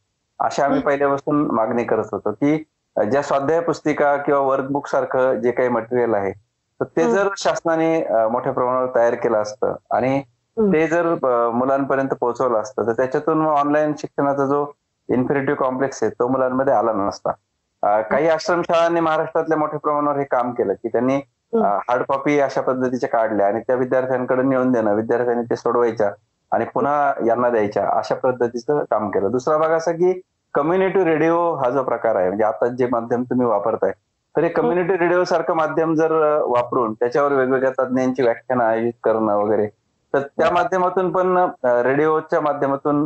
[0.40, 0.80] अशी आम्ही.
[0.80, 2.56] पहिल्यापासून मागणी करत होतो की
[2.96, 6.32] ज्या स्वाध्याय पुस्तिका किंवा वर्कबुक सारखं जे काही मटेरियल आहे
[6.80, 7.10] तर ते.
[7.10, 7.98] जर शासनाने
[8.30, 10.20] मोठ्या प्रमाणावर तयार केलं असतं आणि.
[10.56, 11.06] ते जर
[11.52, 14.64] मुलांपर्यंत पोहोचवलं असतं तर त्याच्यातून ऑनलाईन शिक्षणाचा जो
[15.08, 20.72] इन्फिनिटिव्ह कॉम्प्लेक्स आहे तो मुलांमध्ये आला नसता काही आश्रमशाळांनी महाराष्ट्रातल्या मोठ्या प्रमाणावर हे काम केलं
[20.72, 21.20] की त्यांनी.
[21.54, 26.10] हार्ड कॉपी अशा पद्धतीच्या काढल्या आणि त्या विद्यार्थ्यांकडे नेऊन देणं विद्यार्थ्यांनी ते सोडवायच्या
[26.52, 29.30] आणि पुन्हा यांना द्यायच्या अशा पद्धतीचं काम केलं.
[29.30, 30.20] दुसरा भाग असा की
[30.54, 33.92] कम्युनिटी रेडिओ हा जो प्रकार आहे म्हणजे आता जे माध्यम तुम्ही वापरताय
[34.34, 36.12] तर हे कम्युनिटी रेडिओ सारखं माध्यम जर
[36.46, 39.66] वापरून त्याच्यावर वेगवेगळ्या तज्ज्ञांची व्याख्यानं आयोजित करणं वगैरे
[40.14, 43.02] तर त्या माध्यमातून पण रेडिओच्या माध्यमातून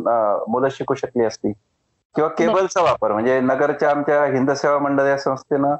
[0.48, 1.52] मुलं शिकू शकली असती.
[2.14, 5.74] किंवा केबलचा वापर म्हणजे नगरच्या आमच्या हिंद सेवा मंडळ या संस्थेनं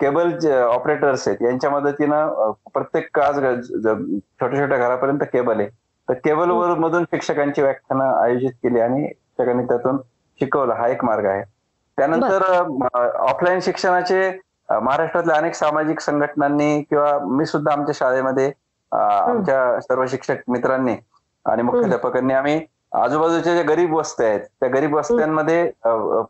[0.00, 5.68] केबल जे ऑपरेटर्स आहेत यांच्या मदतीनं प्रत्येक आज छोट्या छोट्या घरापर्यंत केबल आहे.
[6.08, 9.98] तर केबलवर मधून शिक्षकांची व्याख्यानं आयोजित केली आणि शिक्षकांनी त्यातून
[10.40, 10.72] शिकवलं.
[10.74, 11.42] हा एक मार्ग आहे.
[11.98, 12.42] त्यानंतर
[13.30, 14.30] ऑफलाईन शिक्षणाचे
[14.70, 18.50] महाराष्ट्रातल्या अनेक सामाजिक संघटनांनी किंवा मी सुद्धा आमच्या शाळेमध्ये
[18.92, 20.94] आमच्या सर्व शिक्षक मित्रांनी
[21.46, 22.60] आणि मुख्याध्यापकांनी आम्ही
[22.96, 25.70] आजूबाजूच्या ज्या गरीब वस्त्या आहेत त्या गरीब वस्त्यांमध्ये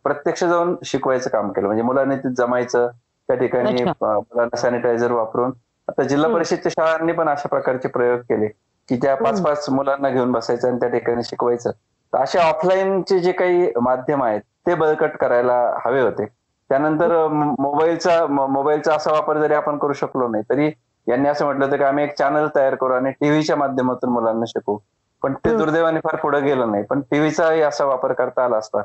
[0.04, 1.66] प्रत्यक्ष जाऊन शिकवायचं काम केलं.
[1.66, 2.88] म्हणजे मुलांनी तिथे जमायचं
[3.28, 5.52] त्या ठिकाणी मुलांना सॅनिटायझर वापरून
[5.88, 6.30] आता जिल्हा.
[6.30, 8.46] परिषदच्या शाळांनी पण अशा प्रकारचे प्रयोग केले
[8.88, 9.42] की त्या पाच.
[9.42, 11.70] पाच मुलांना घेऊन बसायचं आणि त्या ठिकाणी शिकवायचं
[12.12, 15.54] तर अशा ऑफलाईनचे जे काही माध्यम आहेत ते बळकट करायला
[15.84, 16.26] हवे होते
[16.70, 20.70] त्यानंतर मोबाईलचा मोबाईलचा असा वापर जरी आपण करू शकलो नाही तरी
[21.06, 24.78] यांनी असं म्हटलं होतं की आम्ही एक चॅनल तयार करू आणि टीव्हीच्या माध्यमातून मुलांना शिकवू
[25.22, 25.56] पण ते.
[25.56, 28.82] दुर्दैवाने फार पुढे गेलं नाही पण टीव्हीचाही असा वापर करता आला असता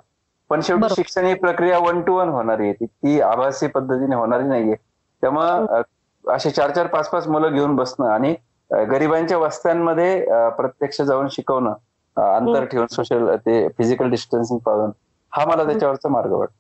[0.49, 0.93] पण शेवटी.
[0.95, 2.73] शिक्षण ही प्रक्रिया वन टू वन होणारी आहे.
[2.73, 4.75] ती- ती आभासी पद्धतीने होणारी नाहीये.
[5.21, 5.81] त्यामुळं
[6.27, 8.35] असे चार चार पाच पाच मुलं घेऊन बसणं आणि
[8.71, 11.73] गरिबांच्या वस्त्यांमध्ये प्रत्यक्ष जाऊन शिकवणं
[12.17, 12.65] अंतर.
[12.65, 14.91] ठेवून सोशल ते फिजिकल डिस्टन्सिंग पाळून
[15.31, 16.53] हा मला त्याच्यावरचा मार्ग वाटतो.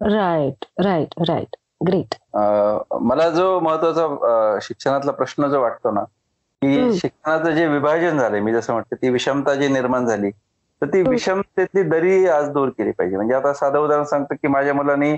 [0.00, 1.56] राईट राईट राईट
[1.88, 2.14] ग्रेट
[3.00, 6.00] मला जो महत्त्वाचा शिक्षणातला प्रश्न जो वाटतो ना
[6.62, 6.98] की.
[6.98, 10.30] शिक्षणाचं जे विभाजन झालंय मी जसं म्हटलं ती विषमता जी निर्माण झाली
[10.82, 11.10] तर ती हम्म.
[11.10, 13.16] विषमतेतली दरी आज दूर केली पाहिजे.
[13.16, 15.16] म्हणजे आता साधं उदाहरण सांगतो की माझ्या मुलांनी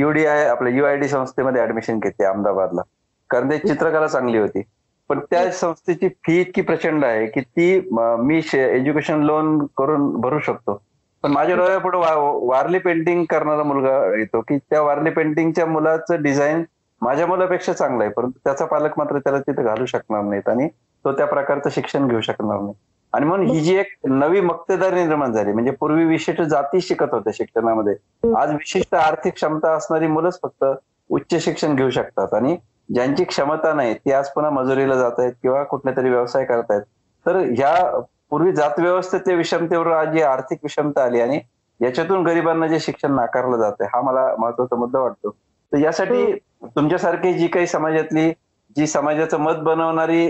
[0.00, 2.82] युडीआय आपल्या युआयडी संस्थेमध्ये ऍडमिशन घेतली अहमदाबादला.
[3.30, 4.62] कारण ते चित्रकला चांगली होती.
[5.08, 10.38] पण त्या संस्थेची फी इतकी प्रचंड आहे की ती म, मी एज्युकेशन लोन करून भरू
[10.38, 10.80] शकतो.
[11.22, 11.98] पण माझ्या डोळ्यापुढे
[12.46, 16.62] वारली पेंटिंग करणारा मुलगा येतो की त्या वारली पेंटिंगच्या मुलाचं डिझाईन
[17.02, 18.12] माझ्या मुलापेक्षा चांगलं आहे.
[18.12, 20.68] परंतु त्याचा पालक मात्र त्याला तिथे घालू शकणार नाहीत आणि
[21.04, 22.74] तो त्या प्रकारचं शिक्षण घेऊ शकणार नाही.
[23.16, 27.32] आणि म्हणून ही जी एक नवी मक्तेदारी निर्माण झाली म्हणजे पूर्वी विशिष्ट जाती शिकत होत्या
[27.36, 27.94] शिक्षणामध्ये.
[28.36, 30.64] आज विशिष्ट आर्थिक क्षमता असणारी मुलंच फक्त
[31.10, 32.34] उच्च शिक्षण घेऊ शकतात.
[32.34, 32.56] आणि
[32.94, 36.82] ज्यांची क्षमता नाही ती आज पुन्हा मजुरीला जात आहेत किंवा कुठल्या तरी व्यवसाय करतायत
[37.26, 38.00] तर ह्या
[38.30, 41.40] पूर्वी जात व्यवस्थेतल्या विषमतेवर आज जी आर्थिक विषमता आली आणि
[41.80, 45.30] याच्यातून गरिबांना जे शिक्षण नाकारलं जात हा मला महत्त्वाचा मुद्दा वाटतो.
[45.72, 46.32] तर यासाठी
[46.66, 48.30] तुमच्यासारखी जी काही समाजातली
[48.76, 50.26] जी समाजाचं मत बनवणारी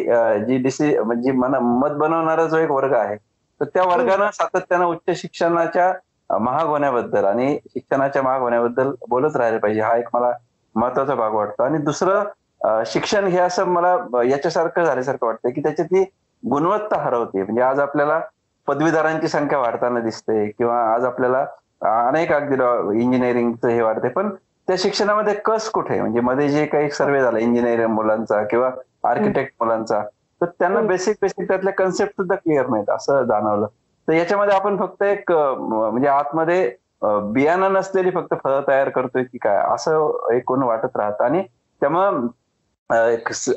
[0.46, 3.16] जी डिसि म्हणजे मत बनवणारा जो एक वर्ग आहे
[3.60, 5.92] तर त्या वर्गानं सातत्यानं उच्च शिक्षणाच्या
[6.30, 9.80] महाग होण्याबद्दल आणि शिक्षणाच्या महाग होण्याबद्दल बोलत राहिले पाहिजे.
[9.80, 10.32] हा एक मला
[10.74, 11.62] महत्त्वाचा भाग वाटतो.
[11.62, 16.02] आणि दुसरं शिक्षण हे असं मला याच्यासारखं झाल्यासारखं वाटतं की त्याच्यातली
[16.42, 18.20] गुणवत्ता हरवते म्हणजे आज आपल्याला
[18.68, 21.44] पदवीधरांची संख्या वाढताना दिसते किंवा आज आपल्याला
[22.08, 24.30] अनेक अगदी इंजिनिअरिंगचं हे वाढते पण
[24.68, 26.00] त्या शिक्षणामध्ये कस कुठे?
[26.00, 28.70] म्हणजे मध्ये जे काही सर्वे झाला इंजिनिअरिंग मुलांचा किंवा
[29.08, 30.02] आर्किटेक्ट मुलांचा
[30.40, 30.80] तर त्यांना.
[30.80, 33.66] बेसिक बेसिक त्यातल्या कन्सेप्ट सुद्धा क्लिअर नाहीत असं जाणवलं.
[34.08, 36.70] तर याच्यामध्ये आपण फक्त एक म्हणजे आतमध्ये
[37.32, 41.24] बियाणं नसलेली फक्त फळं तयार करतोय की काय असं एकूण वाटत राहतं.
[41.24, 41.42] आणि
[41.82, 42.26] त्यामुळं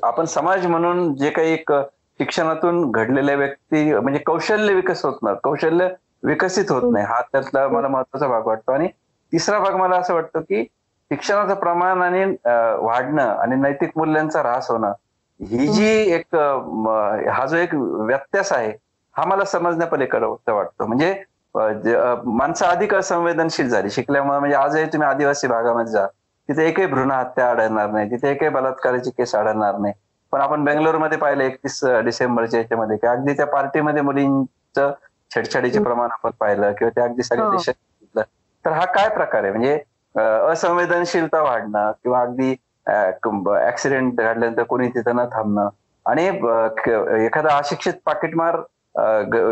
[0.03, 1.71] आपण समाज म्हणून जे काही एक
[2.19, 5.87] शिक्षणातून घडलेल्या व्यक्ती म्हणजे कौशल्य विकसित होत नाही कौशल्य
[6.23, 7.05] विकसित होत नाही.
[7.05, 8.71] हा त्यातला मला महत्त्वाचा भाग वाटतो.
[8.71, 8.87] आणि
[9.33, 10.65] तिसरा भाग मला असं वाटतं की
[11.11, 12.23] शिक्षणाचं प्रमाण आणि
[12.85, 14.91] वाढणं आणि नैतिक मूल्यांचा ऱ्हास होणं
[15.39, 18.71] ही जी एक हा जो एक व्यत्यास आहे
[19.15, 20.85] हा मला समजण्यापलीकडे वाटतो.
[20.85, 21.13] म्हणजे
[21.55, 23.89] माणसं अधिक असंवेदनशील झाली?
[23.89, 26.05] शिकल्यामुळे म्हणजे आजही तुम्ही आदिवासी भागामध्ये जा.
[26.49, 28.09] तिथे एकही भ्रूण हत्या आढळणार नाही.
[28.11, 29.93] तिथे एकही बलात्काराची केस आढळणार नाही.
[30.33, 34.91] पण आपण बेंगलोरमध्ये पाहिलं एकतीस डिसेंबरच्या याच्यामध्ये की अगदी त्या पार्टीमध्ये मुलींचं
[35.31, 37.51] छेडछाडीचे प्रमाण आपण पाहिलं किंवा ते अगदी सगळ्या हो.
[37.51, 38.21] देशात.
[38.65, 39.51] तर हा काय प्रकार आहे?
[39.51, 39.77] म्हणजे
[40.15, 42.55] असंवेदनशीलता वाढणं किंवा अगदी
[43.67, 45.69] ऍक्सिडेंट घडल्यानंतर कोणी तिथं न थांबणं.
[46.05, 46.25] आणि
[47.25, 48.55] एखादा अशिक्षित पाकिटमार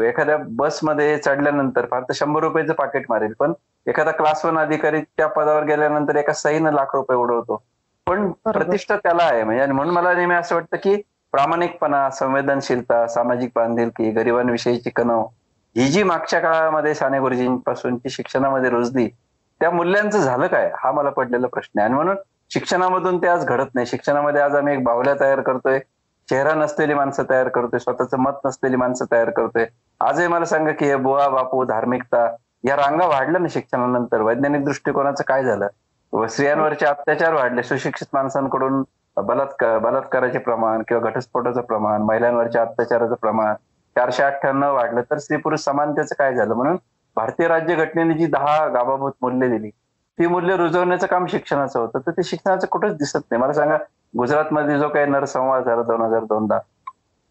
[0.04, 3.34] एखाद्या बसमध्ये चढल्यानंतर फार तर शंभर रुपयाचं पाकिट मारेल.
[3.40, 3.54] पण
[3.88, 7.62] एखादा क्लास वन अधिकारी त्या पदावर गेल्यानंतर एका सहीनं लाख रुपये उडवतो.
[8.08, 9.44] पण प्रतिष्ठा त्याला आहे.
[9.44, 10.96] म्हणजे म्हणून मला नेहमी असं वाटतं की
[11.34, 15.24] प्रामाणिकपणा संवेदनशीलता सामाजिक बांधिलकी गरिबांविषयीची कणव
[15.76, 19.08] ही जी मागच्या काळामध्ये साने गुरुजींपासूनची शिक्षणामध्ये रुजली
[19.62, 20.72] त्या मूल्यांचं झालं काय?
[20.78, 21.86] हा मला पडलेला प्रश्न आहे.
[21.86, 22.16] आणि म्हणून
[22.54, 23.88] शिक्षणामधून ते आज घडत नाही.
[23.88, 25.80] शिक्षणामध्ये आज आम्ही एक बावल्या तयार करतोय.
[26.30, 27.80] चेहरा नसलेली माणसं तयार करतोय.
[27.80, 29.66] स्वतःचं मत नसलेली माणसं तयार करतोय.
[30.02, 32.26] आजही मला सांगा की हे बुवा बापू धार्मिकता
[32.64, 34.22] या रांगा वाढल्या ना शिक्षणानंतर?
[34.22, 35.68] वैज्ञानिक दृष्टिकोनाचं काय झालं?
[36.28, 37.64] स्त्रियांवरचे अत्याचार वाढले.
[37.64, 38.84] सुशिक्षित माणसांकडून
[39.18, 43.54] बलात्कार बलात्काराचे प्रमाण किंवा घटस्फोटाचं प्रमाण महिलांवरच्या अत्याचाराचं प्रमाण
[43.96, 45.02] चारशे अठ्ठ्याण्णव वाढलं.
[45.02, 46.54] तर स्त्री पुरुष समानतेचं काय झालं?
[46.54, 46.78] म्हणून
[47.18, 49.70] भारतीय राज्यघटनेने जी दहा गाबाभूत मूल्य दिली
[50.18, 52.00] ती मूल्य रुजवण्याचं काम शिक्षणाचं होतं.
[52.00, 53.42] तर ते शिक्षणाचं कुठंच दिसत नाही.
[53.42, 53.78] मला सांगा
[54.14, 56.58] गुजरातमध्ये जो काही नरसंवाद झाला दोन हजार दोनदा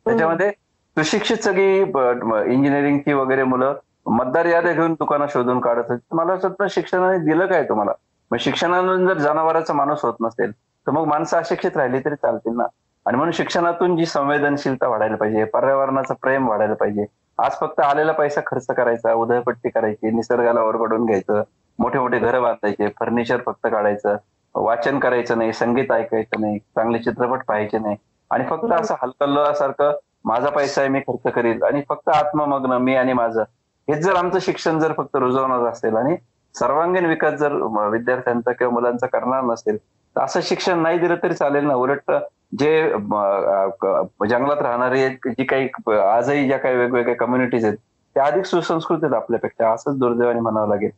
[0.06, 0.50] त्याच्यामध्ये
[0.96, 3.74] सुशिक्षित सगळी इंजिनिअरिंगची वगैरे मुलं
[4.08, 6.00] मतदार याद्या घेऊन दुकानं शोधून काढत होती.
[6.12, 7.92] मला असं शिक्षणाने दिलं काय तुम्हाला?
[8.30, 12.64] मग शिक्षणातून जर जनावराचा माणूस होत नसेल तर मग माणसं अशिक्षित राहिली तरी चालतील ना?
[13.06, 17.04] आणि म्हणून शिक्षणातून जी संवेदनशीलता वाढायला पाहिजे पर्यावरणाचं प्रेम वाढायला पाहिजे
[17.38, 21.42] आज फक्त आलेला पैसा खर्च करायचा उधळपट्टी करायची निसर्गाला ओरबडून घ्यायचं
[21.78, 24.16] मोठे मोठे घरं बांधायचे फर्निचर फक्त काढायचं
[24.54, 27.96] वाचन करायचं नाही संगीत ऐकायचं नाही चांगले चित्रपट पाहायचे नाही.
[28.30, 29.92] आणि फक्त असं हलकल्लोसारखं
[30.24, 33.42] माझा पैसा आहे मी खर्च करील आणि फक्त आत्ममग्न मी आणि माझं.
[33.88, 36.16] हेच जर आमचं शिक्षण जर फक्त रुजवणार असेल आणि
[36.54, 37.52] सर्वांगीण विकास जर
[37.90, 39.76] विद्यार्थ्यांचा किंवा मुलांचा करणार नसेल
[40.16, 41.74] असं शिक्षण नाही दिलं तरी चालेल ना.
[41.74, 42.10] उलट
[42.58, 45.68] जे जंगलात राहणारे जी काही
[46.00, 47.76] आजही ज्या काही वेगवेगळ्या कम्युनिटीज आहेत
[48.16, 49.72] त्या अधिक सुसंस्कृत आहेत आपल्यापेक्षा.
[49.72, 50.90] असंच दुर्दैवाने म्हणावं लागेल.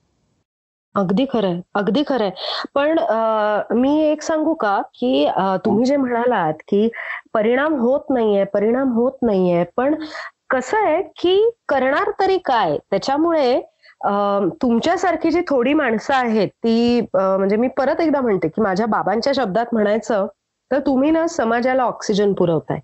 [0.95, 1.61] अगदी खरंय.
[1.75, 2.31] अगदी खरंय.
[2.75, 2.99] पण
[3.73, 5.27] मी एक सांगू का की
[5.65, 6.89] तुम्ही जे म्हणालात की
[7.35, 9.95] परिणाम होत नाहीये परिणाम होत नाहीये पण
[10.51, 12.77] कसं आहे की करणार तरी काय?
[12.91, 13.61] त्याच्यामुळे
[14.63, 19.67] तुमच्यासारखी जी थोडी माणसं आहेत ती म्हणजे मी परत एकदा म्हणते की माझ्या बाबांच्या शब्दात
[19.73, 20.27] म्हणायचं
[20.71, 22.79] तर तुम्ही ना समाजाला ऑक्सिजन पुरवताय.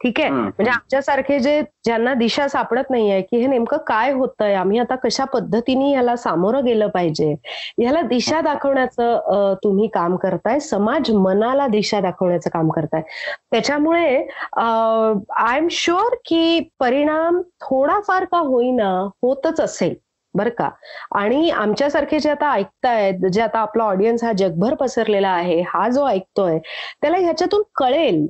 [0.00, 0.30] ठीक आहे.
[0.30, 5.24] म्हणजे आमच्यासारखे जे ज्यांना दिशा सापडत नाहीये की हे नेमकं काय होतंय आम्ही आता कशा
[5.24, 7.34] पद्धतीने याला सामोरं गेलं पाहिजे?
[7.78, 13.02] याला दिशा दाखवण्याचं तुम्ही काम करताय समाज मनाला दिशा दाखवण्याचं काम करताय.
[13.50, 14.16] त्याच्यामुळे
[14.56, 18.90] आय एम शुअर की परिणाम थोडाफार का होईना
[19.22, 19.94] होतच असेल.
[20.36, 20.68] बर का?
[21.14, 26.06] आणि आमच्यासारखे जे आता ऐकतायत जे आता आपला ऑडियन्स हा जगभर पसरलेला आहे हा जो
[26.08, 26.58] ऐकतोय
[27.02, 28.26] त्याला ह्याच्यातून कळेल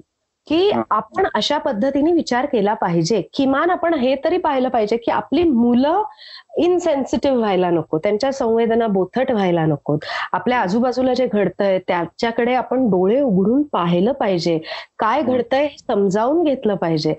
[0.47, 0.83] की हं.
[0.91, 3.21] आपण अशा पद्धतीने विचार केला पाहिजे.
[3.35, 6.03] किमान आपण हे तरी पाहिलं पाहिजे की आपली मुलं
[6.59, 9.99] इनसेन्सिटिव्ह व्हायला नको त्यांच्या संवेदना बोथट व्हायला नकोत
[10.33, 14.59] आपल्या आजूबाजूला जे घडतंय त्याच्याकडे आपण डोळे उघडून पाहिलं पाहिजे.
[14.99, 15.33] काय हं.
[15.33, 17.15] घडतंय हे समजावून घेतलं पाहिजे.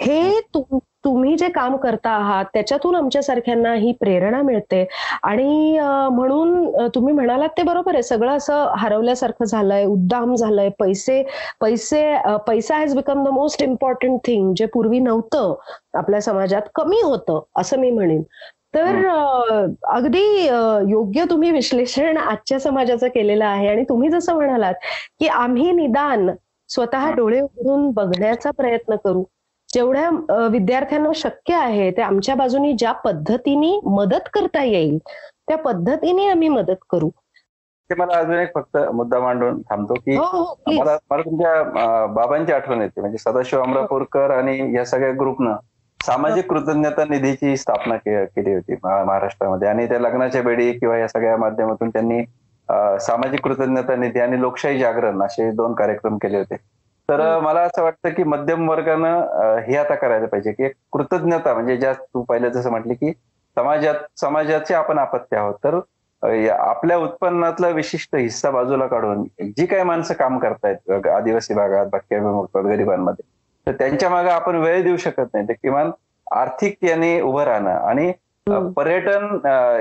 [0.00, 0.40] हे.
[0.54, 4.84] तुम तुम्ही जे काम करता आहात त्याच्यातून आमच्यासारख्यांना ही प्रेरणा मिळते.
[5.22, 5.78] आणि
[6.12, 8.02] म्हणून तुम्ही म्हणालात ते बरोबर आहे.
[8.02, 10.68] सगळं असं हरवल्यासारखं झालंय उद्दाम झालंय.
[10.80, 11.22] पैसे
[11.60, 12.02] पैसे
[12.46, 15.54] पैसा has become the most important thing जे पूर्वी नव्हतं
[15.98, 18.22] आपल्या समाजात कमी होतं असं मी म्हणेन.
[18.74, 18.96] तर
[19.86, 20.24] अगदी
[20.90, 23.68] योग्य तुम्ही विश्लेषण आजच्या समाजाचं केलेलं आहे.
[23.68, 24.74] आणि तुम्ही जसं म्हणालात
[25.20, 26.30] की आम्ही निदान
[26.70, 29.22] स्वतः डोळे उघडून बघण्याचा प्रयत्न करू.
[29.72, 34.98] जेवढ्या विद्यार्थ्यांना शक्य आहे ते आमच्या बाजूनी ज्या पद्धतीने मदत करता येईल
[35.48, 37.08] त्या पद्धतीने आम्ही मदत करू.
[37.08, 42.52] ते मला अजून एक फक्त मुद्दा मांडून थांबतो की हो, हो, मला मला तुमच्या बाबांची
[42.52, 43.00] आठवण येते.
[43.00, 45.56] म्हणजे सदाशिव अमरापूरकर आणि या सगळ्या ग्रुपनं
[46.00, 49.68] सामाजिक कृतज्ञता निधीची स्थापना केली होती महाराष्ट्रामध्ये.
[49.68, 52.22] आणि त्या लग्नाच्या बेडी किंवा या सगळ्या माध्यमातून त्यांनी
[53.00, 56.56] सामाजिक कृतज्ञता निधी आणि लोकशाही जागरण असे दोन कार्यक्रम केले होते.
[57.08, 61.92] तर मला असं वाटतं की मध्यम वर्गानं हे आता करायला पाहिजे की कृतज्ञता म्हणजे ज्या
[61.92, 63.12] तू पहिले जसं म्हटली की
[63.56, 65.54] समाजात समाजाचे आपण आपत्ती आहोत.
[65.64, 65.80] तर
[66.50, 69.22] आपल्या उत्पन्नातला विशिष्ट हिस्सा बाजूला काढून
[69.56, 73.30] जी काही माणसं काम करतायत आदिवासी भागात भटक्या गरिबांमध्ये
[73.66, 75.48] तर त्यांच्या मागे आपण वेळ देऊ शकत नाही.
[75.48, 75.90] तर किमान
[76.26, 77.70] आर्थिक याने उभं राहणं.
[77.70, 78.12] आणि
[78.76, 79.38] पर्यटन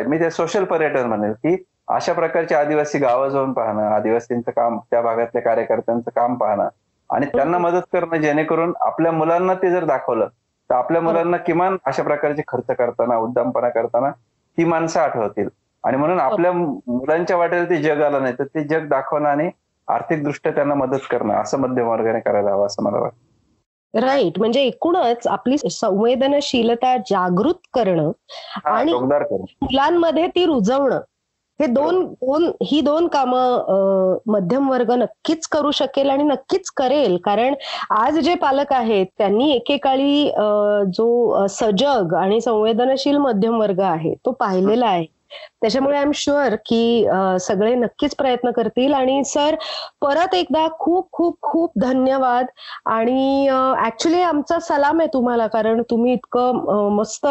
[0.09, 1.55] मी ते सोशल पर्यटन म्हणेल की
[1.89, 6.67] अशा प्रकारचे आदिवासी गावं जाऊन पाहणं आदिवासींचं काम त्या भागातल्या कार्यकर्त्यांचं काम पाहणं
[7.11, 10.27] आणि त्यांना मदत करणं जेणेकरून आपल्या मुलांना ते जर दाखवलं
[10.69, 14.11] तर आपल्या मुलांना किमान अशा प्रकारचे खर्च करताना उद्दामपणा करताना
[14.57, 15.47] ती माणसं आठवतील.
[15.83, 19.49] आणि म्हणून आपल्या मुलांच्या वाटेल ते जग आलं नाही तर ते जग दाखवणं आणि
[19.87, 23.17] आर्थिकदृष्ट्या त्यांना मदत करणं असं मध्यम वर्गाने करायला हवं असं मला वाटतं.
[23.93, 24.37] राईट.
[24.39, 28.11] म्हणजे एकूणच आपली संवेदनशीलता जागृत करणं
[28.65, 30.99] आणि मुलांमध्ये ती रुजवणं
[31.61, 37.17] हे दोन दोन ही दोन कामं मध्यम वर्ग नक्कीच करू शकेल आणि नक्कीच करेल.
[37.25, 37.53] कारण
[37.91, 40.25] आज जे पालक आहेत त्यांनी एकेकाळी
[40.95, 45.05] जो सजग आणि संवेदनशील मध्यम वर्ग आहे तो पाहिलेला आहे.
[45.61, 47.05] त्याच्यामुळे आय एम शुअर की
[47.41, 48.93] सगळे नक्कीच प्रयत्न करतील.
[48.93, 49.55] आणि सर
[50.01, 52.45] परत एकदा खूप खूप खूप धन्यवाद.
[52.85, 53.47] आणि
[53.85, 57.25] ऍक्च्युली आमचा सलाम आहे तुम्हाला कारण तुम्ही इतकं मस्त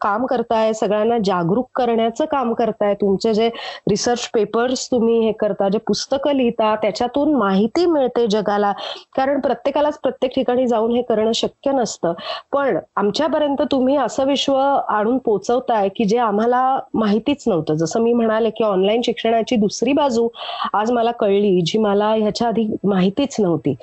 [0.00, 0.72] काम करताय.
[0.72, 2.94] सगळ्यांना जागरूक करण्याचं काम करताय.
[3.00, 3.48] तुमचे जे
[3.90, 8.72] रिसर्च पेपर्स तुम्ही हे करता जे पुस्तकं लिहिता त्याच्यातून माहिती मिळते जगाला.
[9.16, 12.12] कारण प्रत्येकालाच प्रत्येक ठिकाणी जाऊन हे करणं शक्य नसतं.
[12.52, 16.62] पण आमच्यापर्यंत तुम्ही असं विश्व आणून पोचवताय की जे आम्हाला
[16.94, 17.74] माहिती माहितीच नव्हतं.
[17.74, 20.28] जसं मी म्हणाले की ऑनलाईन शिक्षणाची दुसरी बाजू
[20.74, 23.74] आज मला कळली जी मला ह्याच्या आधी माहितीच नव्हती.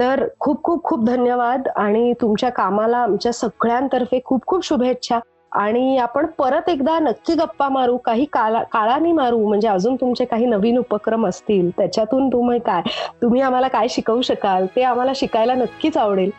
[0.00, 5.18] तर खूप खूप खूप धन्यवाद आणि तुमच्या कामाला आमच्या सगळ्यांतर्फे खूप खूप शुभेच्छा.
[5.52, 10.46] आणि आपण परत एकदा नक्की गप्पा मारू काही काळा काळाने मारू म्हणजे अजून तुमचे काही
[10.46, 12.82] नवीन उपक्रम असतील त्याच्यातून तुम्ही काय
[13.22, 16.30] तुम्ही आम्हाला काय शिकवू शकाल ते आम्हाला शिकायला नक्कीच आवडेल.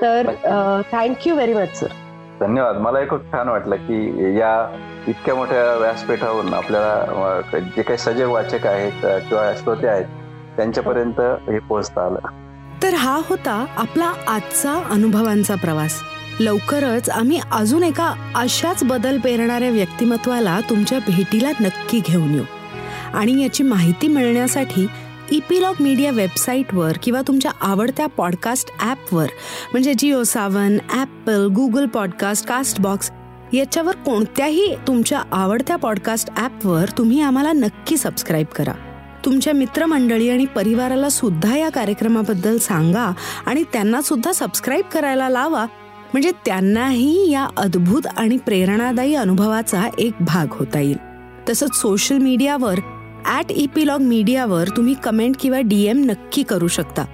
[0.00, 0.30] तर
[0.92, 1.92] थँक्यू व्हेरी मच सर
[2.40, 2.76] धन्यवाद.
[2.76, 4.06] मला खूप छान वाटलं की
[4.38, 4.52] या
[5.08, 10.04] इतक्या मोठ्या व्यासपीठावरून आपल्याला जे काही सजग वाचक आहेत किंवा श्रोते आहेत
[10.56, 12.18] त्यांच्यापर्यंत हे पोहोचता आलं.
[12.82, 16.00] तर हा होता आपला आजचा अनुभवांचा प्रवास.
[16.40, 22.44] लवकरच आम्ही अजून एका अशाच बदल पेरणाऱ्या व्यक्तिमत्वाला तुमच्या भेटीला नक्की घेऊन येऊ.
[23.14, 24.86] आणि याची माहिती मिळण्यासाठी
[25.32, 29.26] इपिलॉग मीडिया वेबसाईटवर किंवा तुमच्या आवडत्या पॉडकास्ट ॲपवर
[29.72, 32.46] म्हणजे Jio Saavn Apple Google podcast
[32.80, 33.10] Castbox
[33.52, 38.72] याच्यावर कोणत्याही तुमच्या आवडत्या पॉडकास्ट ॲपवर तुम्ही आम्हाला नक्की सबस्क्राईब करा.
[39.24, 43.12] तुमच्या मित्रमंडळी आणि परिवाराला सुद्धा या कार्यक्रमाबद्दल सांगा
[43.46, 45.64] आणि त्यांना सुद्धा सबस्क्राईब करायला लावा.
[46.12, 50.96] म्हणजे त्यांनाही या अद्भुत आणि प्रेरणादायी अनुभवाचा एक भाग होता येईल.
[51.48, 52.78] तसंच सोशल मीडियावर
[53.26, 57.04] ॲट इपिलॉग मीडियावर तुम्ही कमेंट किंवा डीएम नक्की करू शकता.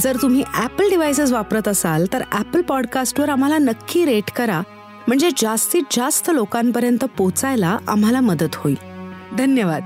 [0.00, 4.62] जर तुम्ही ॲपल डिव्हायसेस वापरत असाल तर ॲपल पॉडकास्टवर आम्हाला नक्की रेट करा.
[5.08, 8.76] म्हणजे जास्तीत जास्त लोकांपर्यंत पोचायला आम्हाला मदत होईल.
[9.38, 9.82] धन्यवाद.